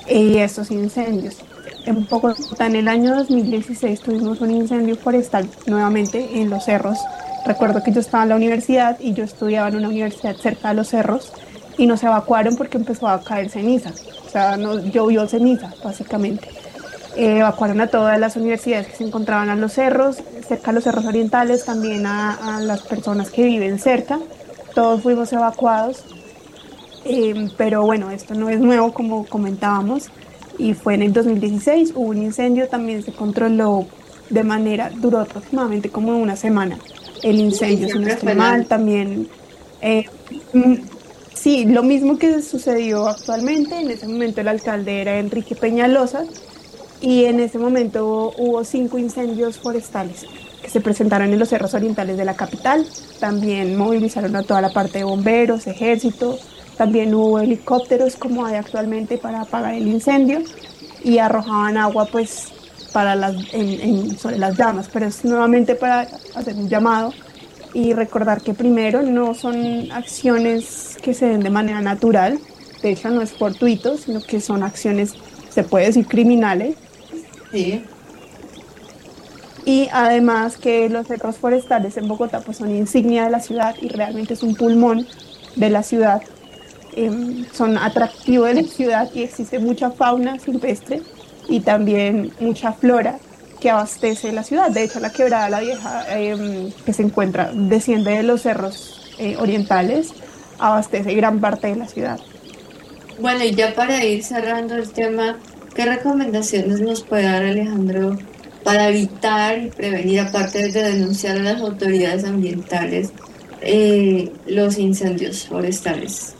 y 0.09 0.37
estos 0.37 0.71
incendios. 0.71 1.37
En 1.85 2.05
Bogotá, 2.07 2.65
en 2.65 2.75
el 2.75 2.87
año 2.89 3.15
2016, 3.15 4.01
tuvimos 4.01 4.41
un 4.41 4.51
incendio 4.51 4.97
forestal 4.97 5.49
nuevamente 5.67 6.41
en 6.41 6.49
los 6.49 6.65
cerros. 6.65 6.97
Recuerdo 7.45 7.81
que 7.81 7.93
yo 7.93 8.01
estaba 8.01 8.23
en 8.23 8.29
la 8.29 8.35
universidad 8.35 8.99
y 8.99 9.13
yo 9.13 9.23
estudiaba 9.23 9.69
en 9.69 9.77
una 9.77 9.87
universidad 9.87 10.35
cerca 10.35 10.69
de 10.69 10.73
los 10.73 10.89
cerros 10.89 11.31
y 11.77 11.85
nos 11.85 12.03
evacuaron 12.03 12.57
porque 12.57 12.77
empezó 12.77 13.07
a 13.07 13.23
caer 13.23 13.49
ceniza. 13.49 13.93
O 14.25 14.29
sea, 14.29 14.57
nos 14.57 14.83
llovió 14.83 15.25
ceniza, 15.27 15.73
básicamente. 15.81 16.49
Eh, 17.17 17.39
evacuaron 17.39 17.81
a 17.81 17.87
todas 17.87 18.19
las 18.19 18.35
universidades 18.35 18.85
que 18.85 18.95
se 18.95 19.03
encontraban 19.03 19.49
a 19.49 19.55
los 19.55 19.73
cerros, 19.73 20.17
cerca 20.47 20.67
de 20.67 20.73
los 20.73 20.83
cerros 20.83 21.03
orientales, 21.03 21.65
también 21.65 22.05
a, 22.05 22.59
las 22.61 22.81
personas 22.83 23.31
que 23.31 23.43
viven 23.43 23.79
cerca. 23.79 24.19
Todos 24.75 25.01
fuimos 25.01 25.33
evacuados, 25.33 26.05
eh, 27.05 27.49
pero 27.57 27.81
bueno, 27.81 28.11
esto 28.11 28.35
no 28.35 28.49
es 28.49 28.59
nuevo 28.59 28.93
como 28.93 29.25
comentábamos 29.25 30.11
y 30.59 30.75
fue 30.75 30.93
en 30.93 31.01
el 31.01 31.13
2016, 31.13 31.93
hubo 31.95 32.09
un 32.09 32.21
incendio, 32.21 32.67
también 32.67 33.01
se 33.01 33.11
controló 33.11 33.87
de 34.29 34.43
manera, 34.43 34.91
duró 34.93 35.19
aproximadamente 35.19 35.89
como 35.89 36.15
una 36.15 36.35
semana 36.35 36.77
el 37.23 37.39
incendio, 37.39 37.89
si 37.89 37.97
no 37.97 38.07
estoy 38.07 38.35
mal, 38.35 38.67
también... 38.67 39.27
Eh, 39.81 40.05
mm, 40.53 40.75
sí, 41.33 41.65
lo 41.65 41.81
mismo 41.81 42.19
que 42.19 42.43
sucedió 42.43 43.07
actualmente, 43.07 43.79
en 43.79 43.89
ese 43.89 44.07
momento 44.07 44.41
el 44.41 44.49
alcalde 44.49 45.01
era 45.01 45.17
Enrique 45.17 45.55
Peñalosa, 45.55 46.25
y 47.01 47.25
en 47.25 47.39
ese 47.39 47.59
momento 47.59 48.33
hubo 48.37 48.63
cinco 48.63 48.97
incendios 48.97 49.59
forestales 49.59 50.25
que 50.61 50.69
se 50.69 50.81
presentaron 50.81 51.31
en 51.31 51.39
los 51.39 51.49
cerros 51.49 51.73
orientales 51.73 52.17
de 52.17 52.25
la 52.25 52.35
capital. 52.35 52.85
También 53.19 53.77
movilizaron 53.77 54.35
a 54.35 54.43
toda 54.43 54.61
la 54.61 54.69
parte 54.69 54.99
de 54.99 55.03
bomberos, 55.03 55.67
ejército. 55.67 56.37
También 56.75 57.13
hubo 57.13 57.39
helicópteros 57.39 58.15
como 58.15 58.45
hay 58.45 58.55
actualmente 58.55 59.17
para 59.17 59.41
apagar 59.41 59.75
el 59.75 59.87
incendio 59.87 60.41
y 61.03 61.19
arrojaban 61.19 61.77
agua 61.77 62.07
pues 62.11 62.47
para 62.93 63.15
las, 63.15 63.35
sobre 64.19 64.39
las 64.39 64.57
llamas. 64.57 64.89
Pero 64.91 65.05
es 65.05 65.23
nuevamente 65.23 65.75
para 65.75 66.07
hacer 66.35 66.55
un 66.55 66.67
llamado 66.67 67.13
y 67.73 67.93
recordar 67.93 68.41
que 68.41 68.53
primero 68.55 69.03
no 69.03 69.35
son 69.35 69.91
acciones 69.91 70.97
que 71.01 71.13
se 71.13 71.27
den 71.27 71.41
de 71.41 71.51
manera 71.51 71.81
natural. 71.81 72.39
De 72.81 72.91
hecho 72.91 73.09
no 73.09 73.21
es 73.21 73.33
fortuito, 73.33 73.97
sino 73.97 74.21
que 74.21 74.41
son 74.41 74.63
acciones, 74.63 75.13
se 75.49 75.63
puede 75.63 75.87
decir, 75.87 76.07
criminales 76.07 76.75
Sí. 77.51 77.83
Y 79.65 79.89
además 79.91 80.57
que 80.57 80.87
los 80.89 81.07
cerros 81.07 81.37
forestales 81.37 81.97
en 81.97 82.07
Bogotá 82.07 82.39
pues 82.39 82.57
son 82.57 82.73
insignia 82.73 83.25
de 83.25 83.31
la 83.31 83.41
ciudad 83.41 83.75
y 83.81 83.89
realmente 83.89 84.33
es 84.33 84.43
un 84.43 84.55
pulmón 84.55 85.07
de 85.55 85.69
la 85.69 85.83
ciudad. 85.83 86.21
Em, 86.95 87.45
son 87.53 87.77
atractivos 87.77 88.47
de 88.47 88.61
la 88.61 88.67
ciudad 88.67 89.09
y 89.13 89.23
existe 89.23 89.59
mucha 89.59 89.91
fauna 89.91 90.39
silvestre 90.39 91.01
y 91.49 91.59
también 91.59 92.31
mucha 92.39 92.73
flora 92.73 93.19
que 93.59 93.69
abastece 93.69 94.31
la 94.31 94.43
ciudad. 94.43 94.71
De 94.71 94.83
hecho, 94.83 94.99
la 94.99 95.11
quebrada 95.11 95.49
La 95.49 95.59
Vieja, 95.59 96.05
em, 96.17 96.71
que 96.85 96.93
se 96.93 97.03
encuentra, 97.03 97.51
desciende 97.53 98.11
de 98.11 98.23
los 98.23 98.41
cerros 98.41 99.15
eh, 99.19 99.35
orientales, 99.37 100.13
abastece 100.59 101.13
gran 101.13 101.39
parte 101.39 101.67
de 101.67 101.75
la 101.75 101.87
ciudad. 101.87 102.19
Bueno, 103.19 103.43
y 103.43 103.51
ya 103.55 103.73
para 103.73 104.03
ir 104.05 104.23
cerrando 104.23 104.75
el 104.75 104.91
tema, 104.91 105.37
¿Qué 105.77 105.85
recomendaciones 105.85 106.81
nos 106.81 107.03
puede 107.03 107.25
dar 107.25 107.43
Alejandro 107.43 108.17
para 108.63 108.89
evitar 108.89 109.61
y 109.61 109.69
prevenir, 109.69 110.21
aparte 110.21 110.69
de 110.69 110.81
denunciar 110.81 111.37
a 111.37 111.43
las 111.43 111.61
autoridades 111.61 112.23
ambientales, 112.23 113.11
eh, 113.61 114.31
los 114.47 114.79
incendios 114.79 115.45
forestales? 115.45 116.33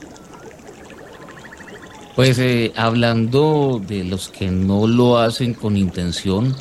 Pues 2.16 2.36
eh, 2.40 2.72
hablando 2.74 3.80
de 3.86 4.02
los 4.02 4.28
que 4.28 4.50
no 4.50 4.88
lo 4.88 5.18
hacen 5.18 5.54
con 5.54 5.76
intención, 5.76 6.56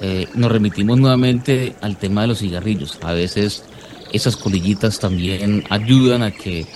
eh, 0.00 0.26
nos 0.34 0.50
remitimos 0.50 0.98
nuevamente 0.98 1.76
al 1.82 1.98
tema 1.98 2.22
de 2.22 2.26
los 2.26 2.40
cigarrillos. 2.40 2.98
A 3.02 3.12
veces 3.12 3.62
esas 4.12 4.34
colillitas 4.34 4.98
también 4.98 5.62
ayudan 5.70 6.24
a 6.24 6.32
que 6.32 6.66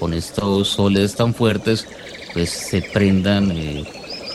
con 0.00 0.12
estos 0.12 0.70
soles 0.70 1.14
tan 1.14 1.34
fuertes 1.34 1.86
pues 2.34 2.50
se 2.50 2.82
prendan 2.82 3.52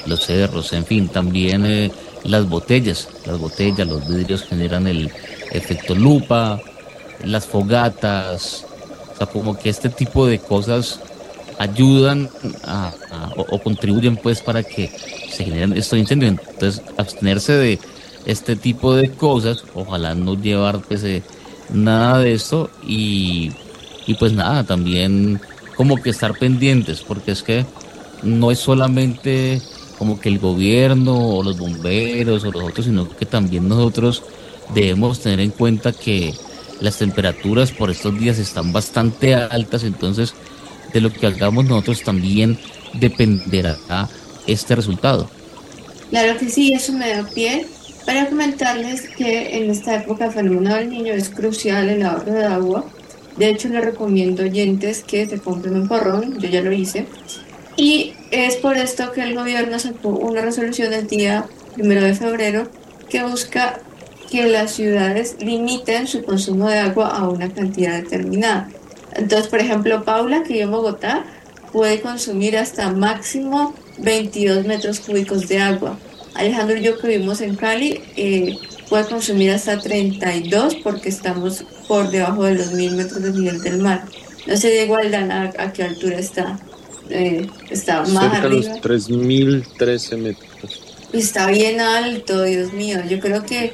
los 0.07 0.25
cerros, 0.25 0.73
en 0.73 0.85
fin, 0.85 1.09
también 1.09 1.65
eh, 1.65 1.91
las 2.23 2.47
botellas, 2.47 3.09
las 3.25 3.39
botellas, 3.39 3.87
los 3.87 4.07
vidrios 4.07 4.43
generan 4.43 4.87
el 4.87 5.11
efecto 5.51 5.95
lupa, 5.95 6.59
las 7.23 7.45
fogatas, 7.45 8.65
o 9.13 9.17
sea, 9.17 9.27
como 9.27 9.57
que 9.57 9.69
este 9.69 9.89
tipo 9.89 10.27
de 10.27 10.39
cosas 10.39 10.99
ayudan 11.57 12.29
o, 13.35 13.59
contribuyen 13.59 14.15
pues 14.17 14.41
para 14.41 14.63
que 14.63 14.91
se 15.31 15.43
generen 15.43 15.73
estos 15.73 15.97
incendios. 15.97 16.31
Entonces, 16.31 16.81
abstenerse 16.97 17.53
de 17.53 17.79
este 18.25 18.55
tipo 18.55 18.95
de 18.95 19.11
cosas, 19.11 19.63
ojalá 19.73 20.13
no 20.13 20.35
llevar 20.35 20.79
pues, 20.81 21.03
eh, 21.03 21.23
nada 21.69 22.19
de 22.19 22.33
esto 22.33 22.69
y, 22.85 23.51
y 24.05 24.13
pues 24.15 24.33
nada, 24.33 24.63
también 24.63 25.39
como 25.75 25.95
que 25.97 26.09
estar 26.09 26.37
pendientes, 26.37 27.01
porque 27.01 27.31
es 27.31 27.43
que 27.43 27.65
no 28.23 28.51
es 28.51 28.59
solamente 28.59 29.61
como 29.97 30.19
que 30.19 30.29
el 30.29 30.39
gobierno 30.39 31.17
o 31.17 31.43
los 31.43 31.57
bomberos 31.57 32.43
o 32.43 32.51
los 32.51 32.63
otros, 32.63 32.85
sino 32.85 33.09
que 33.09 33.25
también 33.25 33.67
nosotros 33.67 34.23
debemos 34.73 35.19
tener 35.19 35.39
en 35.39 35.51
cuenta 35.51 35.91
que 35.93 36.33
las 36.81 36.97
temperaturas 36.97 37.71
por 37.71 37.89
estos 37.89 38.17
días 38.19 38.37
están 38.37 38.71
bastante 38.71 39.33
altas, 39.33 39.83
entonces 39.83 40.33
de 40.93 41.01
lo 41.01 41.11
que 41.11 41.27
hagamos 41.27 41.65
nosotros 41.65 42.03
también 42.03 42.57
dependerá 42.93 43.77
este 44.45 44.75
resultado. 44.75 45.29
Claro 46.09 46.37
que 46.37 46.49
sí, 46.49 46.73
eso 46.73 46.93
me 46.93 47.09
da 47.09 47.27
pie 47.27 47.65
para 48.05 48.29
comentarles 48.29 49.09
que 49.09 49.57
en 49.57 49.69
esta 49.69 49.95
época 49.95 50.31
fenómeno 50.31 50.75
del 50.75 50.89
niño 50.89 51.13
es 51.13 51.29
crucial 51.29 51.89
el 51.89 52.03
ahorro 52.03 52.31
de 52.31 52.45
agua. 52.45 52.85
De 53.35 53.49
hecho, 53.49 53.67
les 53.67 53.83
recomiendo 53.83 54.43
oyentes 54.43 55.03
que 55.03 55.27
se 55.27 55.39
compren 55.39 55.75
un 55.75 55.87
porrón, 55.87 56.39
yo 56.39 56.47
ya 56.47 56.61
lo 56.61 56.71
hice. 56.71 57.05
Y 57.77 58.13
es 58.31 58.55
por 58.57 58.75
esto 58.77 59.11
que 59.11 59.21
el 59.21 59.35
gobierno 59.35 59.79
sacó 59.79 60.09
una 60.09 60.41
resolución 60.41 60.93
el 60.93 61.07
día 61.07 61.45
primero 61.75 62.01
de 62.01 62.15
febrero 62.15 62.67
que 63.09 63.23
busca 63.23 63.79
que 64.29 64.47
las 64.47 64.71
ciudades 64.71 65.37
limiten 65.39 66.07
su 66.07 66.23
consumo 66.23 66.69
de 66.69 66.79
agua 66.79 67.07
a 67.09 67.29
una 67.29 67.49
cantidad 67.49 68.01
determinada. 68.01 68.67
Entonces, 69.13 69.47
por 69.47 69.59
ejemplo, 69.59 70.03
Paula, 70.03 70.43
que 70.43 70.53
vive 70.53 70.63
en 70.63 70.71
Bogotá, 70.71 71.25
puede 71.71 72.01
consumir 72.01 72.57
hasta 72.57 72.91
máximo 72.91 73.73
22 73.99 74.65
metros 74.65 74.99
cúbicos 74.99 75.47
de 75.47 75.59
agua. 75.59 75.97
Alejandro 76.33 76.77
y 76.77 76.81
yo 76.81 76.99
que 76.99 77.07
vivimos 77.07 77.41
en 77.41 77.55
Cali, 77.55 78.01
eh, 78.15 78.57
puede 78.89 79.05
consumir 79.05 79.51
hasta 79.51 79.79
32 79.79 80.75
porque 80.75 81.09
estamos 81.09 81.65
por 81.87 82.09
debajo 82.09 82.43
de 82.43 82.55
los 82.55 82.73
1000 82.73 82.95
metros 82.95 83.21
de 83.23 83.31
nivel 83.31 83.61
del 83.61 83.79
mar. 83.79 84.03
No 84.45 84.55
sé, 84.55 84.71
Diego 84.71 84.95
Aldana, 84.95 85.51
a, 85.57 85.73
qué 85.73 85.83
altura 85.83 86.19
está. 86.19 86.59
Eh, 87.09 87.47
está 87.69 88.01
más 88.01 88.09
Cerca 88.31 88.37
arriba. 88.47 88.69
los 88.73 88.81
3013 88.81 90.17
metros. 90.17 90.81
Está 91.13 91.47
bien 91.47 91.79
alto, 91.79 92.43
Dios 92.43 92.73
mío. 92.73 92.99
Yo 93.09 93.19
creo 93.19 93.43
que 93.45 93.71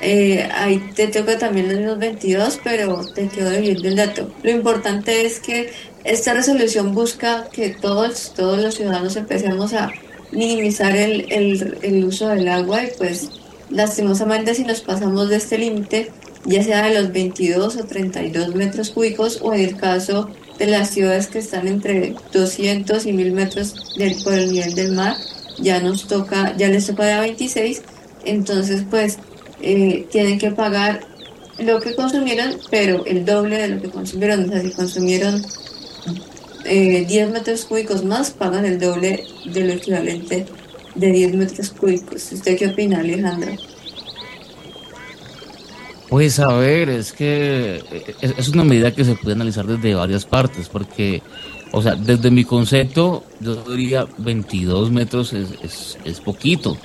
eh, 0.00 0.48
ahí 0.54 0.78
te 0.94 1.08
toca 1.08 1.38
también 1.38 1.68
los 1.68 1.78
mismos 1.78 1.98
22, 1.98 2.60
pero 2.62 3.04
te 3.14 3.28
quedo 3.28 3.50
debiendo 3.50 3.88
el 3.88 3.96
dato. 3.96 4.30
Lo 4.42 4.50
importante 4.50 5.26
es 5.26 5.40
que 5.40 5.72
esta 6.04 6.34
resolución 6.34 6.94
busca 6.94 7.48
que 7.52 7.70
todos, 7.70 8.32
todos 8.34 8.62
los 8.62 8.76
ciudadanos 8.76 9.16
empecemos 9.16 9.72
a 9.74 9.90
minimizar 10.30 10.96
el, 10.96 11.26
el, 11.32 11.78
el 11.82 12.04
uso 12.04 12.28
del 12.28 12.46
agua 12.48 12.84
y 12.84 12.88
pues 12.96 13.28
lastimosamente 13.70 14.54
si 14.54 14.62
nos 14.64 14.80
pasamos 14.80 15.28
de 15.28 15.36
este 15.36 15.58
límite, 15.58 16.10
ya 16.44 16.62
sea 16.62 16.86
de 16.86 16.94
los 16.94 17.12
22 17.12 17.76
o 17.76 17.84
32 17.84 18.54
metros 18.54 18.90
cúbicos 18.90 19.40
o 19.42 19.52
en 19.52 19.60
el 19.60 19.76
caso 19.76 20.30
de 20.58 20.66
las 20.66 20.90
ciudades 20.90 21.28
que 21.28 21.38
están 21.38 21.68
entre 21.68 22.14
200 22.32 23.06
y 23.06 23.12
1000 23.12 23.32
metros 23.32 23.74
del, 23.96 24.22
por 24.22 24.34
el 24.34 24.52
nivel 24.52 24.74
del 24.74 24.92
mar, 24.92 25.16
ya 25.58 25.80
nos 25.80 26.06
toca, 26.06 26.56
ya 26.56 26.68
les 26.68 26.86
toca 26.86 27.04
de 27.04 27.20
26, 27.20 27.82
entonces 28.24 28.84
pues 28.88 29.18
eh, 29.60 30.06
tienen 30.10 30.38
que 30.38 30.50
pagar 30.50 31.00
lo 31.58 31.80
que 31.80 31.94
consumieron, 31.94 32.56
pero 32.70 33.04
el 33.06 33.24
doble 33.24 33.58
de 33.58 33.68
lo 33.68 33.82
que 33.82 33.90
consumieron. 33.90 34.44
O 34.44 34.48
sea, 34.48 34.62
si 34.62 34.70
consumieron 34.70 35.44
eh, 36.64 37.04
10 37.06 37.30
metros 37.30 37.64
cúbicos 37.64 38.04
más, 38.04 38.30
pagan 38.30 38.64
el 38.64 38.78
doble 38.78 39.24
de 39.44 39.64
lo 39.64 39.72
equivalente 39.72 40.46
de 40.94 41.12
10 41.12 41.34
metros 41.34 41.70
cúbicos. 41.70 42.32
¿Usted 42.32 42.56
qué 42.56 42.68
opina, 42.68 43.00
Alejandra? 43.00 43.56
Pues 46.08 46.38
a 46.40 46.54
ver, 46.54 46.88
es 46.88 47.12
que 47.12 47.82
es 48.22 48.34
es 48.38 48.48
una 48.48 48.64
medida 48.64 48.94
que 48.94 49.04
se 49.04 49.14
puede 49.14 49.34
analizar 49.34 49.66
desde 49.66 49.94
varias 49.94 50.24
partes, 50.24 50.68
porque, 50.68 51.22
o 51.70 51.82
sea, 51.82 51.96
desde 51.96 52.30
mi 52.30 52.44
concepto, 52.44 53.24
yo 53.40 53.56
diría 53.56 54.06
22 54.16 54.90
metros 54.90 55.34
es, 55.34 55.50
es, 55.62 55.98
es 56.04 56.20
poquito, 56.20 56.78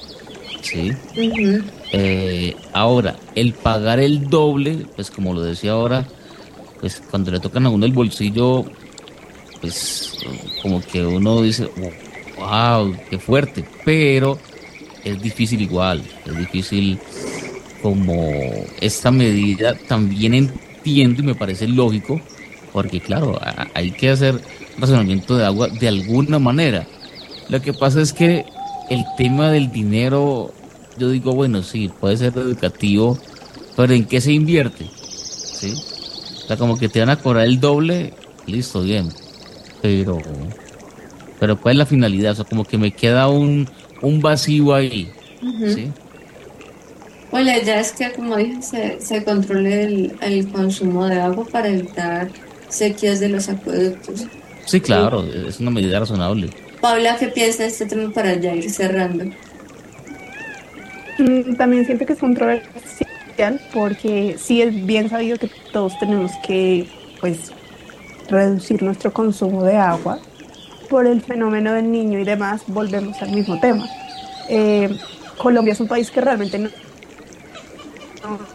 ¿sí? 0.62 0.92
Eh, 1.94 2.56
ahora, 2.74 3.16
el 3.36 3.54
pagar 3.54 4.00
el 4.00 4.30
doble, 4.30 4.86
pues 4.96 5.10
como 5.10 5.34
lo 5.34 5.42
decía 5.42 5.72
ahora, 5.72 6.06
pues 6.82 7.02
cuando 7.10 7.32
le 7.32 7.40
tocan 7.40 7.66
a 7.66 7.70
uno 7.70 7.86
el 7.86 7.94
bolsillo, 7.94 8.66
pues 9.62 10.18
como 10.62 10.82
que 10.82 11.06
uno 11.06 11.42
dice, 11.42 11.70
wow, 12.38 12.94
qué 13.10 13.18
fuerte, 13.20 13.64
pero 13.86 14.38
es 15.06 15.22
difícil 15.22 15.62
igual, 15.62 16.04
es 16.26 16.38
difícil 16.38 17.00
como 17.84 18.32
esta 18.80 19.12
medida 19.12 19.76
también 19.90 20.34
entiendo 20.34 21.22
y 21.22 21.26
me 21.26 21.36
parece 21.36 21.68
lógico, 21.68 22.22
porque 22.72 23.02
claro, 23.02 23.38
hay 23.74 23.92
que 23.92 24.10
hacer 24.10 24.40
razonamiento 24.78 25.36
de 25.36 25.46
agua 25.46 25.68
de 25.68 25.90
alguna 25.90 26.40
manera. 26.40 26.88
Lo 27.50 27.62
que 27.62 27.74
pasa 27.74 28.00
es 28.02 28.14
que 28.14 28.46
el 28.90 29.04
tema 29.18 29.52
del 29.52 29.70
dinero, 29.70 30.54
yo 30.98 31.10
digo, 31.10 31.34
bueno, 31.34 31.62
sí, 31.62 31.92
puede 32.00 32.16
ser 32.16 32.32
educativo, 32.38 33.20
pero 33.76 33.94
¿en 33.94 34.06
qué 34.06 34.22
se 34.22 34.32
invierte? 34.32 34.90
¿Sí? 34.96 35.74
O 35.74 36.48
sea, 36.48 36.56
como 36.56 36.78
que 36.78 36.88
te 36.88 37.02
van 37.02 37.10
a 37.10 37.18
cobrar 37.18 37.46
el 37.46 37.60
doble, 37.60 38.14
listo, 38.48 38.82
bien, 38.82 39.10
pero, 39.82 40.20
pero 41.38 41.60
¿cuál 41.60 41.74
es 41.74 41.80
la 41.80 41.86
finalidad? 41.86 42.32
O 42.32 42.36
sea, 42.36 42.46
como 42.46 42.64
que 42.64 42.78
me 42.78 42.92
queda 42.92 43.28
un, 43.28 43.68
un 44.02 44.22
vacío 44.22 44.74
ahí, 44.74 45.12
¿sí? 45.68 45.92
Pues 47.34 47.46
la 47.48 47.58
idea 47.58 47.80
es 47.80 47.94
que, 47.94 48.12
como 48.12 48.38
dije, 48.38 48.62
se, 48.62 49.02
se 49.02 49.24
controle 49.24 49.86
el, 49.86 50.16
el 50.22 50.48
consumo 50.52 51.08
de 51.08 51.20
agua 51.20 51.44
para 51.52 51.68
evitar 51.68 52.30
sequías 52.70 53.20
de 53.20 53.30
los 53.30 53.50
acueductos. 53.50 54.28
Sí, 54.66 54.80
claro, 54.80 55.24
es 55.24 55.60
una 55.60 55.72
medida 55.72 56.00
razonable. 56.00 56.52
Paula, 56.80 57.18
¿qué 57.18 57.30
piensa 57.30 57.64
de 57.64 57.70
este 57.70 57.88
tema 57.88 58.14
para 58.14 58.36
ya 58.36 58.54
ir 58.54 58.70
cerrando? 58.70 59.26
Mm, 61.18 61.56
También 61.56 61.88
siento 61.88 62.06
que 62.06 62.14
es 62.14 62.20
controversial 62.20 63.60
porque 63.74 64.36
sí 64.38 64.62
es 64.62 64.86
bien 64.86 65.10
sabido 65.10 65.40
que 65.40 65.50
todos 65.72 65.98
tenemos 65.98 66.30
que 66.46 66.88
pues 67.20 67.52
reducir 68.30 68.84
nuestro 68.84 69.12
consumo 69.12 69.64
de 69.64 69.76
agua 69.78 70.20
por 70.88 71.08
el 71.08 71.20
fenómeno 71.20 71.74
del 71.74 71.92
niño 71.92 72.20
y 72.20 72.26
demás, 72.26 72.62
volvemos 72.68 73.20
al 73.24 73.32
mismo 73.32 73.60
tema. 73.60 73.88
Eh, 74.50 74.96
Colombia 75.40 75.74
es 75.74 75.80
un 75.80 75.88
país 75.88 76.12
que 76.12 76.22
realmente 76.22 76.60
no, 76.60 76.70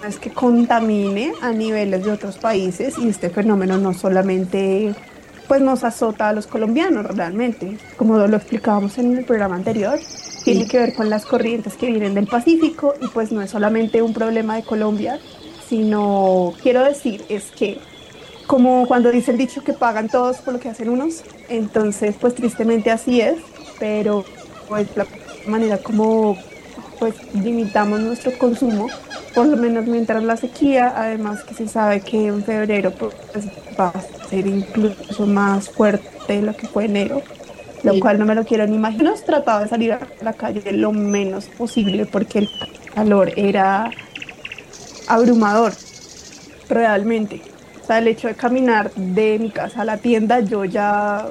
es 0.07 0.19
que 0.19 0.31
contamine 0.31 1.33
a 1.43 1.53
niveles 1.53 2.05
de 2.05 2.13
otros 2.13 2.39
países 2.39 2.97
y 2.99 3.09
este 3.09 3.31
fenómeno 3.31 3.79
no 3.79 3.95
solamente 3.95 4.95
pues 5.47 5.63
nos 5.63 5.83
azota 5.83 6.29
a 6.29 6.33
los 6.35 6.47
colombianos 6.47 7.07
realmente, 7.07 7.79
como 7.97 8.19
lo 8.19 8.37
explicábamos 8.37 8.99
en 8.99 9.17
el 9.17 9.25
programa 9.25 9.57
anterior, 9.57 9.99
tiene 10.45 10.69
que 10.69 10.79
ver 10.79 10.95
con 10.95 11.09
las 11.09 11.25
corrientes 11.25 11.75
que 11.75 11.87
vienen 11.87 12.15
del 12.15 12.27
Pacífico 12.27 12.95
y 13.01 13.09
pues 13.09 13.33
no 13.33 13.41
es 13.41 13.51
solamente 13.51 14.03
un 14.03 14.13
problema 14.13 14.57
de 14.57 14.63
Colombia, 14.63 15.19
sino 15.69 16.53
quiero 16.63 16.85
decir 16.85 17.25
es 17.29 17.45
que 17.51 17.79
como 18.47 18.87
cuando 18.87 19.11
dice 19.11 19.31
el 19.31 19.39
dicho 19.39 19.63
que 19.63 19.73
pagan 19.73 20.09
todos 20.09 20.39
por 20.39 20.55
lo 20.55 20.61
que 20.61 20.69
hacen 20.69 20.89
unos, 20.89 21.23
entonces 21.49 22.15
pues 22.21 22.35
tristemente 22.35 22.91
así 22.91 23.21
es, 23.21 23.37
pero 23.79 24.25
pues 24.69 24.89
la 24.97 25.07
manera 25.47 25.79
como 25.79 26.37
pues 26.99 27.15
limitamos 27.35 28.01
nuestro 28.01 28.37
consumo, 28.39 28.89
por 29.35 29.47
lo 29.47 29.57
menos 29.57 29.87
mientras 29.87 30.23
la 30.23 30.37
sequía, 30.37 30.93
además 30.97 31.45
que 31.45 31.55
se 31.55 31.69
sabe 31.69 32.01
que 32.01 32.27
en 32.27 32.43
febrero 32.45 32.91
pues 32.93 33.15
va 33.79 33.89
a 33.89 34.29
ser 34.29 34.47
incluso 34.47 35.27
más 35.27 35.69
fuerte 35.71 36.09
de 36.35 36.43
lo 36.43 36.57
que 36.57 36.67
fue 36.67 36.87
enero, 36.87 37.23
lo 37.83 37.93
Sí. 37.95 38.01
cual 38.01 38.19
no 38.19 38.25
me 38.27 38.35
lo 38.35 38.45
quiero 38.45 38.67
ni 38.67 38.77
imaginar. 38.77 39.07
Hemos 39.09 39.25
tratado 39.25 39.61
de 39.63 39.69
salir 39.69 39.93
a 39.93 40.01
la 40.23 40.33
calle 40.33 40.73
lo 40.73 40.93
menos 40.93 41.47
posible 41.47 42.07
porque 42.07 42.41
el 42.41 42.49
calor 42.95 43.33
era 43.37 43.91
abrumador, 45.07 45.73
realmente. 46.69 47.41
O 47.83 47.87
sea, 47.87 47.99
el 47.99 48.09
hecho 48.09 48.29
de 48.29 48.35
caminar 48.35 48.91
de 48.95 49.39
mi 49.39 49.51
casa 49.51 49.83
a 49.83 49.85
la 49.85 49.97
tienda, 49.97 50.41
yo 50.41 50.65
ya 50.65 51.27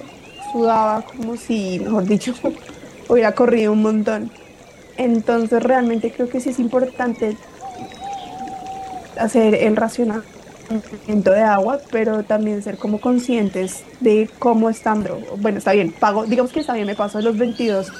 sudaba 0.51 1.01
como 1.03 1.35
si, 1.37 1.79
mejor 1.79 2.05
dicho, 2.05 2.33
hubiera 3.09 3.33
corrido 3.33 3.73
un 3.73 3.81
montón. 3.81 4.31
Entonces 4.97 5.61
realmente 5.61 6.11
creo 6.11 6.29
que 6.29 6.39
sí 6.39 6.49
es 6.49 6.59
importante 6.59 7.37
hacer 9.19 9.55
el 9.55 9.75
racionamiento 9.75 11.31
de 11.31 11.41
agua, 11.41 11.79
pero 11.91 12.23
también 12.23 12.61
ser 12.63 12.77
como 12.77 12.99
conscientes 12.99 13.83
de 13.99 14.29
cómo 14.39 14.69
están. 14.69 15.07
Bueno, 15.37 15.59
está 15.59 15.73
bien, 15.73 15.91
pago, 15.91 16.25
digamos 16.25 16.51
que 16.51 16.61
está 16.61 16.73
bien, 16.73 16.87
me 16.87 16.95
paso 16.95 17.21
los 17.21 17.37
22, 17.37 17.91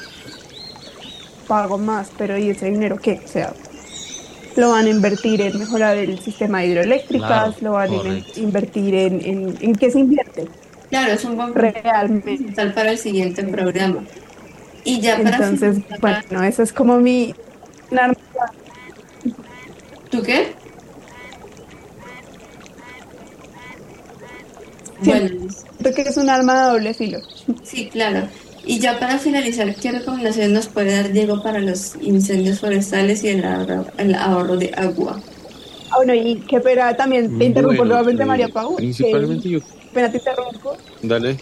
pago 1.47 1.77
más, 1.77 2.11
pero 2.17 2.37
¿y 2.37 2.49
ese 2.49 2.69
dinero 2.69 2.97
qué? 2.97 3.21
O 3.23 3.27
sea, 3.27 3.53
lo 4.55 4.71
van 4.71 4.87
a 4.87 4.89
invertir 4.89 5.41
en 5.41 5.57
mejorar 5.57 5.97
el 5.97 6.19
sistema 6.19 6.59
de 6.59 6.67
hidroeléctricas, 6.67 7.61
lo 7.61 7.73
van 7.73 7.91
a 7.91 8.39
invertir 8.39 8.95
en, 8.95 9.21
en, 9.23 9.57
en 9.61 9.75
qué 9.75 9.91
se 9.91 9.99
invierte. 9.99 10.47
Claro, 10.89 11.13
es 11.13 11.23
un 11.25 11.35
buen 11.35 11.53
realmente 11.53 12.71
para 12.73 12.91
el 12.91 12.97
siguiente 12.97 13.43
programa. 13.43 14.03
Y 14.87 15.01
ya 15.01 15.17
para 15.21 15.35
Entonces, 15.35 15.83
bueno, 15.99 16.43
eso 16.43 16.63
es 16.63 16.71
como 16.71 16.97
mi 16.97 17.35
¿Tú 20.09 20.23
qué? 20.23 20.53
bueno, 25.03 25.47
creo 25.79 25.93
que 25.93 26.01
es 26.03 26.17
un 26.17 26.29
arma 26.29 26.53
de 26.61 26.71
doble 26.71 26.93
filo. 26.93 27.19
Sí, 27.63 27.89
claro. 27.89 28.29
Y 28.65 28.79
ya 28.79 28.97
para 28.97 29.19
finalizar, 29.19 29.75
¿qué 29.75 29.91
recomendaciones 29.91 30.51
nos 30.51 30.67
puede 30.67 30.95
dar 30.95 31.11
Diego 31.11 31.43
para 31.43 31.59
los 31.59 31.95
incendios 32.01 32.61
forestales 32.61 33.23
y 33.25 33.27
el 33.27 33.43
ahorro, 34.15 34.55
de 34.57 34.73
agua? 34.75 35.21
Ah, 35.91 35.97
bueno, 35.97 36.13
y 36.13 36.37
qué 36.47 36.61
pena, 36.61 36.95
también 36.95 37.37
te 37.37 37.45
interrumpo 37.45 37.83
nuevamente, 37.83 38.25
María 38.25 38.47
Pau. 38.47 38.77
Principalmente 38.77 39.49
yo. 39.49 39.59
Espera, 39.59 40.09
te 40.09 40.17
interrumpo. 40.17 40.77
Dale. 41.01 41.37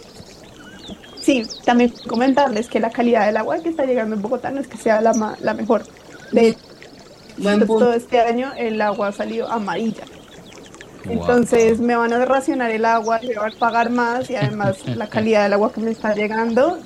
Sí, 1.26 1.42
también 1.64 1.92
comentarles 2.06 2.68
que 2.68 2.78
la 2.78 2.90
calidad 2.90 3.26
del 3.26 3.36
agua 3.36 3.58
que 3.58 3.70
está 3.70 3.84
llegando 3.84 4.14
en 4.14 4.22
Bogotá 4.22 4.52
no 4.52 4.60
es 4.60 4.68
que 4.68 4.76
sea 4.76 5.00
la, 5.00 5.36
la 5.40 5.54
mejor. 5.54 5.82
De 6.30 6.56
todo 7.66 7.94
este 7.94 8.20
año 8.20 8.52
el 8.56 8.80
agua 8.80 9.08
ha 9.08 9.12
salido 9.12 9.50
amarilla. 9.50 10.04
Entonces 11.04 11.80
me 11.80 11.96
van 11.96 12.12
a 12.12 12.24
racionar 12.24 12.70
el 12.70 12.84
agua, 12.84 13.18
me 13.26 13.34
van 13.34 13.52
a 13.52 13.58
pagar 13.58 13.90
más 13.90 14.30
y 14.30 14.36
además 14.36 14.76
la 14.86 15.08
calidad 15.08 15.42
del 15.42 15.54
agua 15.54 15.72
que 15.72 15.80
me 15.80 15.90
está 15.90 16.14
llegando 16.14 16.78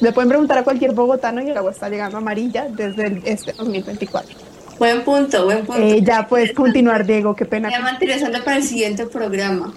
le 0.00 0.12
pueden 0.12 0.28
preguntar 0.28 0.58
a 0.58 0.64
cualquier 0.64 0.92
bogotano 0.92 1.40
y 1.40 1.50
el 1.50 1.56
agua 1.56 1.70
está 1.70 1.88
llegando 1.88 2.18
amarilla 2.18 2.66
desde 2.68 3.06
el, 3.06 3.22
este 3.24 3.52
2024. 3.52 4.36
Buen 4.80 5.04
punto, 5.04 5.44
buen 5.44 5.64
punto. 5.64 5.80
Eh, 5.80 6.02
ya 6.02 6.26
puedes 6.26 6.52
continuar, 6.52 7.06
Diego, 7.06 7.36
qué 7.36 7.44
pena. 7.44 7.70
Me 7.80 7.90
interesante 7.90 8.42
para 8.42 8.56
el 8.56 8.64
siguiente 8.64 9.06
programa. 9.06 9.72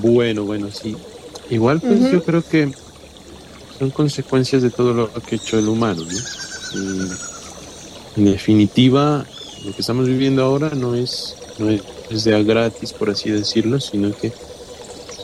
Bueno, 0.00 0.44
bueno, 0.44 0.70
sí. 0.70 0.96
Igual, 1.48 1.80
pues 1.80 2.10
yo 2.10 2.22
creo 2.24 2.42
que 2.42 2.70
son 3.78 3.90
consecuencias 3.90 4.62
de 4.62 4.70
todo 4.70 4.94
lo 4.94 5.12
que 5.12 5.34
ha 5.34 5.38
hecho 5.38 5.58
el 5.58 5.68
humano, 5.68 6.02
¿no? 6.02 7.14
en 8.16 8.24
definitiva, 8.24 9.24
lo 9.64 9.72
que 9.72 9.80
estamos 9.80 10.06
viviendo 10.06 10.42
ahora 10.42 10.70
no 10.70 10.94
es, 10.94 11.34
no 11.58 11.70
es 11.70 12.24
de 12.24 12.34
a 12.34 12.42
gratis, 12.42 12.92
por 12.92 13.10
así 13.10 13.30
decirlo, 13.30 13.80
sino 13.80 14.12
que 14.14 14.32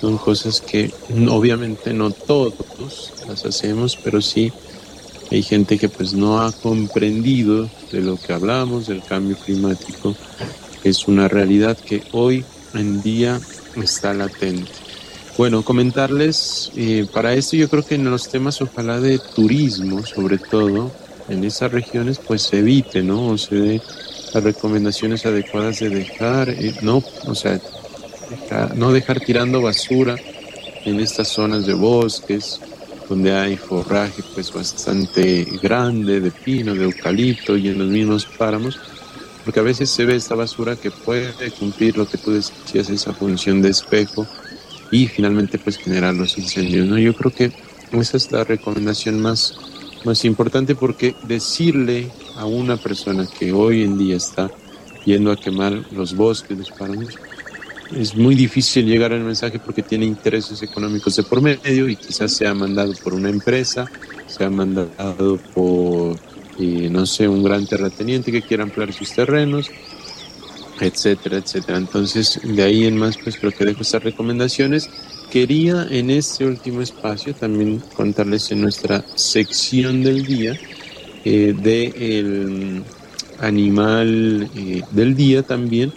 son 0.00 0.18
cosas 0.18 0.60
que 0.60 0.90
obviamente 1.28 1.92
no 1.92 2.10
todos 2.12 2.54
las 3.28 3.44
hacemos, 3.44 3.98
pero 4.02 4.20
sí 4.20 4.50
hay 5.30 5.42
gente 5.42 5.78
que 5.78 5.88
pues 5.88 6.14
no 6.14 6.40
ha 6.40 6.52
comprendido 6.52 7.70
de 7.92 8.00
lo 8.00 8.16
que 8.16 8.32
hablamos, 8.32 8.86
del 8.86 9.04
cambio 9.04 9.36
climático. 9.36 10.16
Es 10.82 11.06
una 11.06 11.28
realidad 11.28 11.78
que 11.84 12.02
hoy 12.10 12.44
en 12.72 13.00
día 13.02 13.40
está 13.76 14.14
latente. 14.14 14.70
Bueno, 15.36 15.62
comentarles, 15.62 16.70
eh, 16.76 17.06
para 17.12 17.34
esto 17.34 17.56
yo 17.56 17.68
creo 17.68 17.84
que 17.84 17.94
en 17.94 18.10
los 18.10 18.28
temas 18.28 18.60
ojalá 18.60 19.00
de 19.00 19.18
turismo, 19.18 20.04
sobre 20.04 20.38
todo, 20.38 20.92
en 21.28 21.44
esas 21.44 21.72
regiones, 21.72 22.18
pues 22.18 22.42
se 22.42 22.58
evite, 22.58 23.02
¿no? 23.02 23.28
O 23.28 23.38
se 23.38 23.54
dé 23.54 23.82
las 24.34 24.44
recomendaciones 24.44 25.24
adecuadas 25.24 25.80
de 25.80 25.88
dejar, 25.90 26.50
eh, 26.50 26.74
no, 26.82 27.02
o 27.26 27.34
sea, 27.34 27.60
no 28.74 28.92
dejar 28.92 29.20
tirando 29.20 29.62
basura 29.62 30.16
en 30.84 31.00
estas 31.00 31.28
zonas 31.28 31.66
de 31.66 31.74
bosques 31.74 32.60
donde 33.10 33.32
hay 33.32 33.56
forraje 33.56 34.22
pues 34.34 34.52
bastante 34.52 35.44
grande 35.60 36.20
de 36.20 36.30
pino, 36.30 36.74
de 36.74 36.84
eucalipto 36.84 37.56
y 37.56 37.68
en 37.68 37.78
los 37.80 37.88
mismos 37.88 38.24
páramos, 38.38 38.78
porque 39.44 39.60
a 39.60 39.64
veces 39.64 39.90
se 39.90 40.04
ve 40.04 40.16
esta 40.16 40.34
basura 40.34 40.76
que 40.76 40.90
puede 40.90 41.50
cumplir 41.58 41.96
lo 41.96 42.08
que 42.08 42.18
tú 42.18 42.32
decías, 42.32 42.90
esa 42.90 43.12
función 43.12 43.62
de 43.62 43.70
espejo 43.70 44.26
y 44.90 45.06
finalmente 45.06 45.58
pues 45.58 45.78
generar 45.78 46.14
los 46.14 46.36
incendios, 46.36 46.86
¿no? 46.86 46.98
Yo 46.98 47.14
creo 47.14 47.32
que 47.32 47.52
esa 47.92 48.16
es 48.16 48.30
la 48.32 48.44
recomendación 48.44 49.20
más, 49.20 49.54
más 50.04 50.24
importante 50.24 50.74
porque 50.74 51.14
decirle 51.24 52.10
a 52.36 52.44
una 52.44 52.76
persona 52.76 53.26
que 53.38 53.52
hoy 53.52 53.82
en 53.82 53.98
día 53.98 54.16
está 54.16 54.50
yendo 55.04 55.32
a 55.32 55.36
quemar 55.36 55.72
los 55.92 56.14
bosques, 56.14 56.56
los 56.58 56.70
páramos, 56.70 57.18
es 57.96 58.14
muy 58.14 58.34
difícil 58.34 58.86
llegar 58.86 59.12
al 59.12 59.20
mensaje 59.20 59.58
porque 59.58 59.82
tiene 59.82 60.06
intereses 60.06 60.62
económicos 60.62 61.16
de 61.16 61.22
por 61.24 61.40
medio 61.40 61.88
y 61.88 61.96
quizás 61.96 62.32
sea 62.32 62.54
mandado 62.54 62.92
por 63.02 63.14
una 63.14 63.28
empresa, 63.28 63.90
sea 64.30 64.50
mandado 64.50 65.38
por, 65.54 66.16
eh, 66.58 66.88
no 66.90 67.06
sé, 67.06 67.28
un 67.28 67.42
gran 67.42 67.66
terrateniente 67.66 68.32
que 68.32 68.42
quiera 68.42 68.62
ampliar 68.62 68.92
sus 68.92 69.12
terrenos, 69.12 69.70
etcétera, 70.80 71.38
etcétera. 71.38 71.78
Entonces, 71.78 72.40
de 72.42 72.62
ahí 72.62 72.86
en 72.86 72.96
más, 72.96 73.18
pues 73.18 73.36
creo 73.36 73.52
que 73.52 73.64
dejo 73.64 73.82
estas 73.82 74.02
recomendaciones. 74.02 74.88
Quería 75.30 75.86
en 75.90 76.10
este 76.10 76.44
último 76.44 76.80
espacio 76.80 77.34
también 77.34 77.82
contarles 77.94 78.50
en 78.50 78.62
nuestra 78.62 79.04
sección 79.14 80.02
del 80.02 80.24
día 80.24 80.58
eh, 81.24 81.54
de 81.56 82.18
el 82.18 82.82
animal 83.38 84.50
eh, 84.56 84.82
del 84.90 85.14
día 85.14 85.42
también 85.42 85.92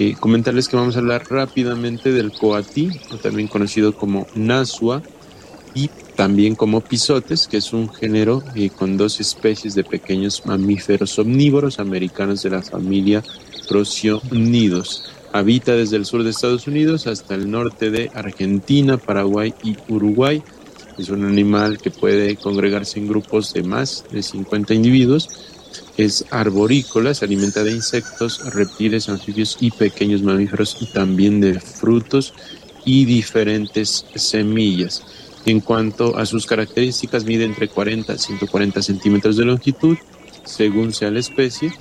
eh, 0.00 0.14
comentarles 0.18 0.68
que 0.68 0.76
vamos 0.76 0.94
a 0.94 1.00
hablar 1.00 1.24
rápidamente 1.28 2.12
del 2.12 2.30
coatí, 2.30 2.88
o 3.10 3.16
también 3.16 3.48
conocido 3.48 3.96
como 3.96 4.28
nasua, 4.36 5.02
y 5.74 5.90
también 6.18 6.56
como 6.56 6.80
pisotes, 6.80 7.46
que 7.46 7.58
es 7.58 7.72
un 7.72 7.88
género 7.88 8.42
eh, 8.56 8.70
con 8.70 8.96
dos 8.96 9.20
especies 9.20 9.76
de 9.76 9.84
pequeños 9.84 10.44
mamíferos 10.46 11.16
omnívoros 11.16 11.78
americanos 11.78 12.42
de 12.42 12.50
la 12.50 12.60
familia 12.60 13.22
Procionidos. 13.68 15.12
Habita 15.32 15.76
desde 15.76 15.94
el 15.94 16.04
sur 16.04 16.24
de 16.24 16.30
Estados 16.30 16.66
Unidos 16.66 17.06
hasta 17.06 17.36
el 17.36 17.48
norte 17.48 17.92
de 17.92 18.10
Argentina, 18.14 18.96
Paraguay 18.96 19.54
y 19.62 19.76
Uruguay. 19.86 20.42
Es 20.98 21.08
un 21.08 21.24
animal 21.24 21.78
que 21.78 21.92
puede 21.92 22.34
congregarse 22.34 22.98
en 22.98 23.06
grupos 23.06 23.52
de 23.52 23.62
más 23.62 24.04
de 24.10 24.20
50 24.20 24.74
individuos 24.74 25.28
es 25.96 26.24
arborícola, 26.30 27.14
se 27.14 27.26
alimenta 27.26 27.62
de 27.62 27.72
insectos, 27.72 28.40
reptiles, 28.54 29.08
anfibios 29.08 29.56
y 29.60 29.70
pequeños 29.70 30.22
mamíferos 30.22 30.78
y 30.80 30.86
también 30.86 31.40
de 31.40 31.60
frutos 31.60 32.34
y 32.84 33.04
diferentes 33.04 34.04
semillas. 34.16 35.04
En 35.48 35.60
cuanto 35.60 36.14
a 36.18 36.26
sus 36.26 36.44
características, 36.44 37.24
mide 37.24 37.46
entre 37.46 37.68
40 37.68 38.12
y 38.12 38.18
140 38.18 38.82
centímetros 38.82 39.38
de 39.38 39.46
longitud, 39.46 39.96
según 40.44 40.92
sea 40.92 41.10
la 41.10 41.20
especie, 41.20 41.72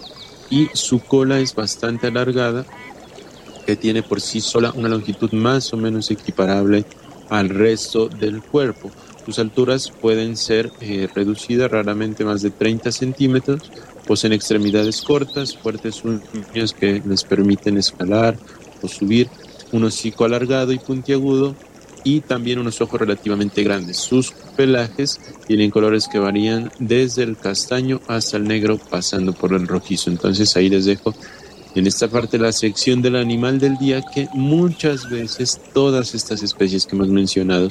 y 0.49 0.69
su 0.71 0.99
cola 0.99 1.41
es 1.41 1.53
bastante 1.53 2.07
alargada, 2.07 2.65
que 3.65 3.75
tiene 3.75 4.03
por 4.03 4.21
sí 4.21 4.39
sola 4.39 4.71
una 4.73 4.87
longitud 4.87 5.33
más 5.33 5.73
o 5.73 5.77
menos 5.77 6.09
equiparable 6.11 6.85
al 7.29 7.49
resto 7.49 8.07
del 8.07 8.41
cuerpo. 8.41 8.89
Sus 9.25 9.37
alturas 9.37 9.91
pueden 9.91 10.37
ser 10.37 10.71
eh, 10.79 11.09
reducidas 11.13 11.69
raramente 11.69 12.23
más 12.23 12.41
de 12.41 12.51
30 12.51 12.93
centímetros, 12.93 13.69
poseen 14.07 14.31
extremidades 14.31 15.01
cortas, 15.01 15.57
fuertes 15.57 16.05
uñas 16.05 16.71
que 16.71 17.03
les 17.05 17.25
permiten 17.25 17.77
escalar 17.77 18.37
o 18.81 18.87
subir, 18.87 19.27
un 19.73 19.83
hocico 19.83 20.23
alargado 20.23 20.71
y 20.71 20.79
puntiagudo 20.79 21.53
y 22.03 22.21
también 22.21 22.59
unos 22.59 22.81
ojos 22.81 22.99
relativamente 22.99 23.63
grandes. 23.63 23.97
Sus 23.97 24.31
pelajes 24.55 25.19
tienen 25.47 25.71
colores 25.71 26.07
que 26.07 26.19
varían 26.19 26.71
desde 26.79 27.23
el 27.23 27.37
castaño 27.37 28.01
hasta 28.07 28.37
el 28.37 28.47
negro 28.47 28.77
pasando 28.77 29.33
por 29.33 29.53
el 29.53 29.67
rojizo. 29.67 30.09
Entonces 30.09 30.55
ahí 30.55 30.69
les 30.69 30.85
dejo 30.85 31.13
en 31.75 31.85
esta 31.85 32.07
parte 32.07 32.37
la 32.37 32.51
sección 32.51 33.01
del 33.01 33.15
animal 33.15 33.59
del 33.59 33.77
día 33.77 34.01
que 34.01 34.27
muchas 34.33 35.09
veces 35.09 35.59
todas 35.73 36.15
estas 36.15 36.41
especies 36.41 36.85
que 36.85 36.95
hemos 36.95 37.09
mencionado 37.09 37.69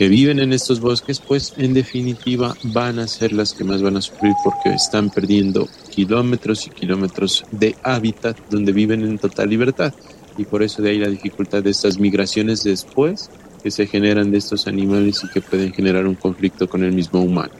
que 0.00 0.08
viven 0.08 0.38
en 0.38 0.54
estos 0.54 0.80
bosques, 0.80 1.20
pues 1.20 1.52
en 1.58 1.74
definitiva 1.74 2.56
van 2.64 2.98
a 2.98 3.06
ser 3.06 3.34
las 3.34 3.52
que 3.52 3.64
más 3.64 3.82
van 3.82 3.98
a 3.98 4.00
sufrir 4.00 4.32
porque 4.42 4.70
están 4.70 5.10
perdiendo 5.10 5.68
kilómetros 5.90 6.66
y 6.66 6.70
kilómetros 6.70 7.44
de 7.50 7.76
hábitat 7.82 8.38
donde 8.48 8.72
viven 8.72 9.02
en 9.02 9.18
total 9.18 9.50
libertad. 9.50 9.92
Y 10.38 10.44
por 10.44 10.62
eso 10.62 10.80
de 10.80 10.88
ahí 10.88 10.98
la 10.98 11.08
dificultad 11.08 11.62
de 11.62 11.68
estas 11.68 11.98
migraciones 11.98 12.64
después 12.64 13.28
que 13.62 13.70
se 13.70 13.86
generan 13.86 14.30
de 14.30 14.38
estos 14.38 14.66
animales 14.66 15.22
y 15.24 15.28
que 15.28 15.40
pueden 15.40 15.72
generar 15.72 16.06
un 16.06 16.14
conflicto 16.14 16.68
con 16.68 16.82
el 16.84 16.92
mismo 16.92 17.20
humano. 17.20 17.52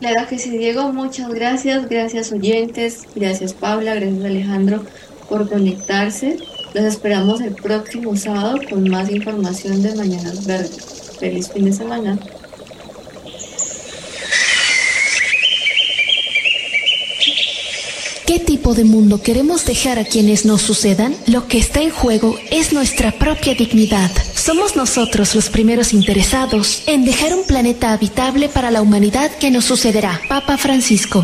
Claro 0.00 0.28
que 0.28 0.38
sí, 0.38 0.50
Diego, 0.50 0.92
muchas 0.92 1.28
gracias, 1.30 1.88
gracias 1.88 2.30
oyentes, 2.32 3.02
gracias 3.16 3.52
Paula, 3.52 3.94
gracias 3.94 4.24
Alejandro 4.24 4.84
por 5.28 5.48
conectarse. 5.48 6.38
Los 6.74 6.84
esperamos 6.84 7.40
el 7.40 7.54
próximo 7.54 8.16
sábado 8.16 8.58
con 8.68 8.88
más 8.88 9.10
información 9.10 9.82
de 9.82 9.94
Mañanas 9.94 10.46
Verdes. 10.46 11.16
Feliz 11.18 11.50
fin 11.50 11.64
de 11.64 11.72
semana. 11.72 12.18
¿Qué 18.26 18.38
tipo 18.38 18.74
de 18.74 18.84
mundo 18.84 19.22
queremos 19.22 19.64
dejar 19.64 19.98
a 19.98 20.04
quienes 20.04 20.44
nos 20.44 20.60
sucedan? 20.60 21.16
Lo 21.26 21.48
que 21.48 21.58
está 21.58 21.80
en 21.80 21.90
juego 21.90 22.36
es 22.50 22.74
nuestra 22.74 23.10
propia 23.12 23.54
dignidad. 23.54 24.10
Somos 24.48 24.76
nosotros 24.76 25.34
los 25.34 25.50
primeros 25.50 25.92
interesados 25.92 26.82
en 26.86 27.04
dejar 27.04 27.34
un 27.34 27.44
planeta 27.44 27.92
habitable 27.92 28.48
para 28.48 28.70
la 28.70 28.80
humanidad 28.80 29.30
que 29.32 29.50
nos 29.50 29.66
sucederá. 29.66 30.22
Papa 30.26 30.56
Francisco. 30.56 31.22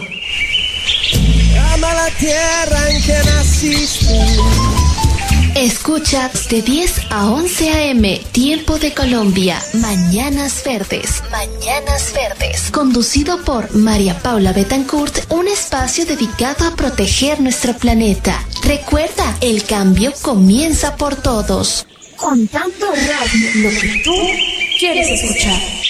Ama 1.72 1.94
la 1.94 2.10
tierra 2.18 2.90
en 2.90 3.02
que 3.02 3.14
naciste. 3.24 4.26
Escucha 5.56 6.30
de 6.50 6.60
10 6.60 7.00
a 7.08 7.30
11 7.30 7.70
a.m. 7.70 8.20
Tiempo 8.32 8.78
de 8.78 8.92
Colombia. 8.92 9.58
Mañanas 9.72 10.62
Verdes. 10.62 11.22
Mañanas 11.30 12.12
Verdes. 12.12 12.70
Conducido 12.72 13.42
por 13.42 13.74
María 13.74 14.18
Paula 14.18 14.52
Betancourt, 14.52 15.32
un 15.32 15.48
espacio 15.48 16.04
dedicado 16.04 16.66
a 16.66 16.76
proteger 16.76 17.40
nuestro 17.40 17.72
planeta. 17.72 18.44
Recuerda, 18.64 19.34
el 19.40 19.64
cambio 19.64 20.12
comienza 20.20 20.96
por 20.96 21.16
todos. 21.16 21.86
Contando 22.16 22.86
Radio, 22.90 23.50
lo 23.56 23.70
que 23.80 24.02
tú 24.04 24.14
quieres 24.78 25.10
escuchar. 25.10 25.83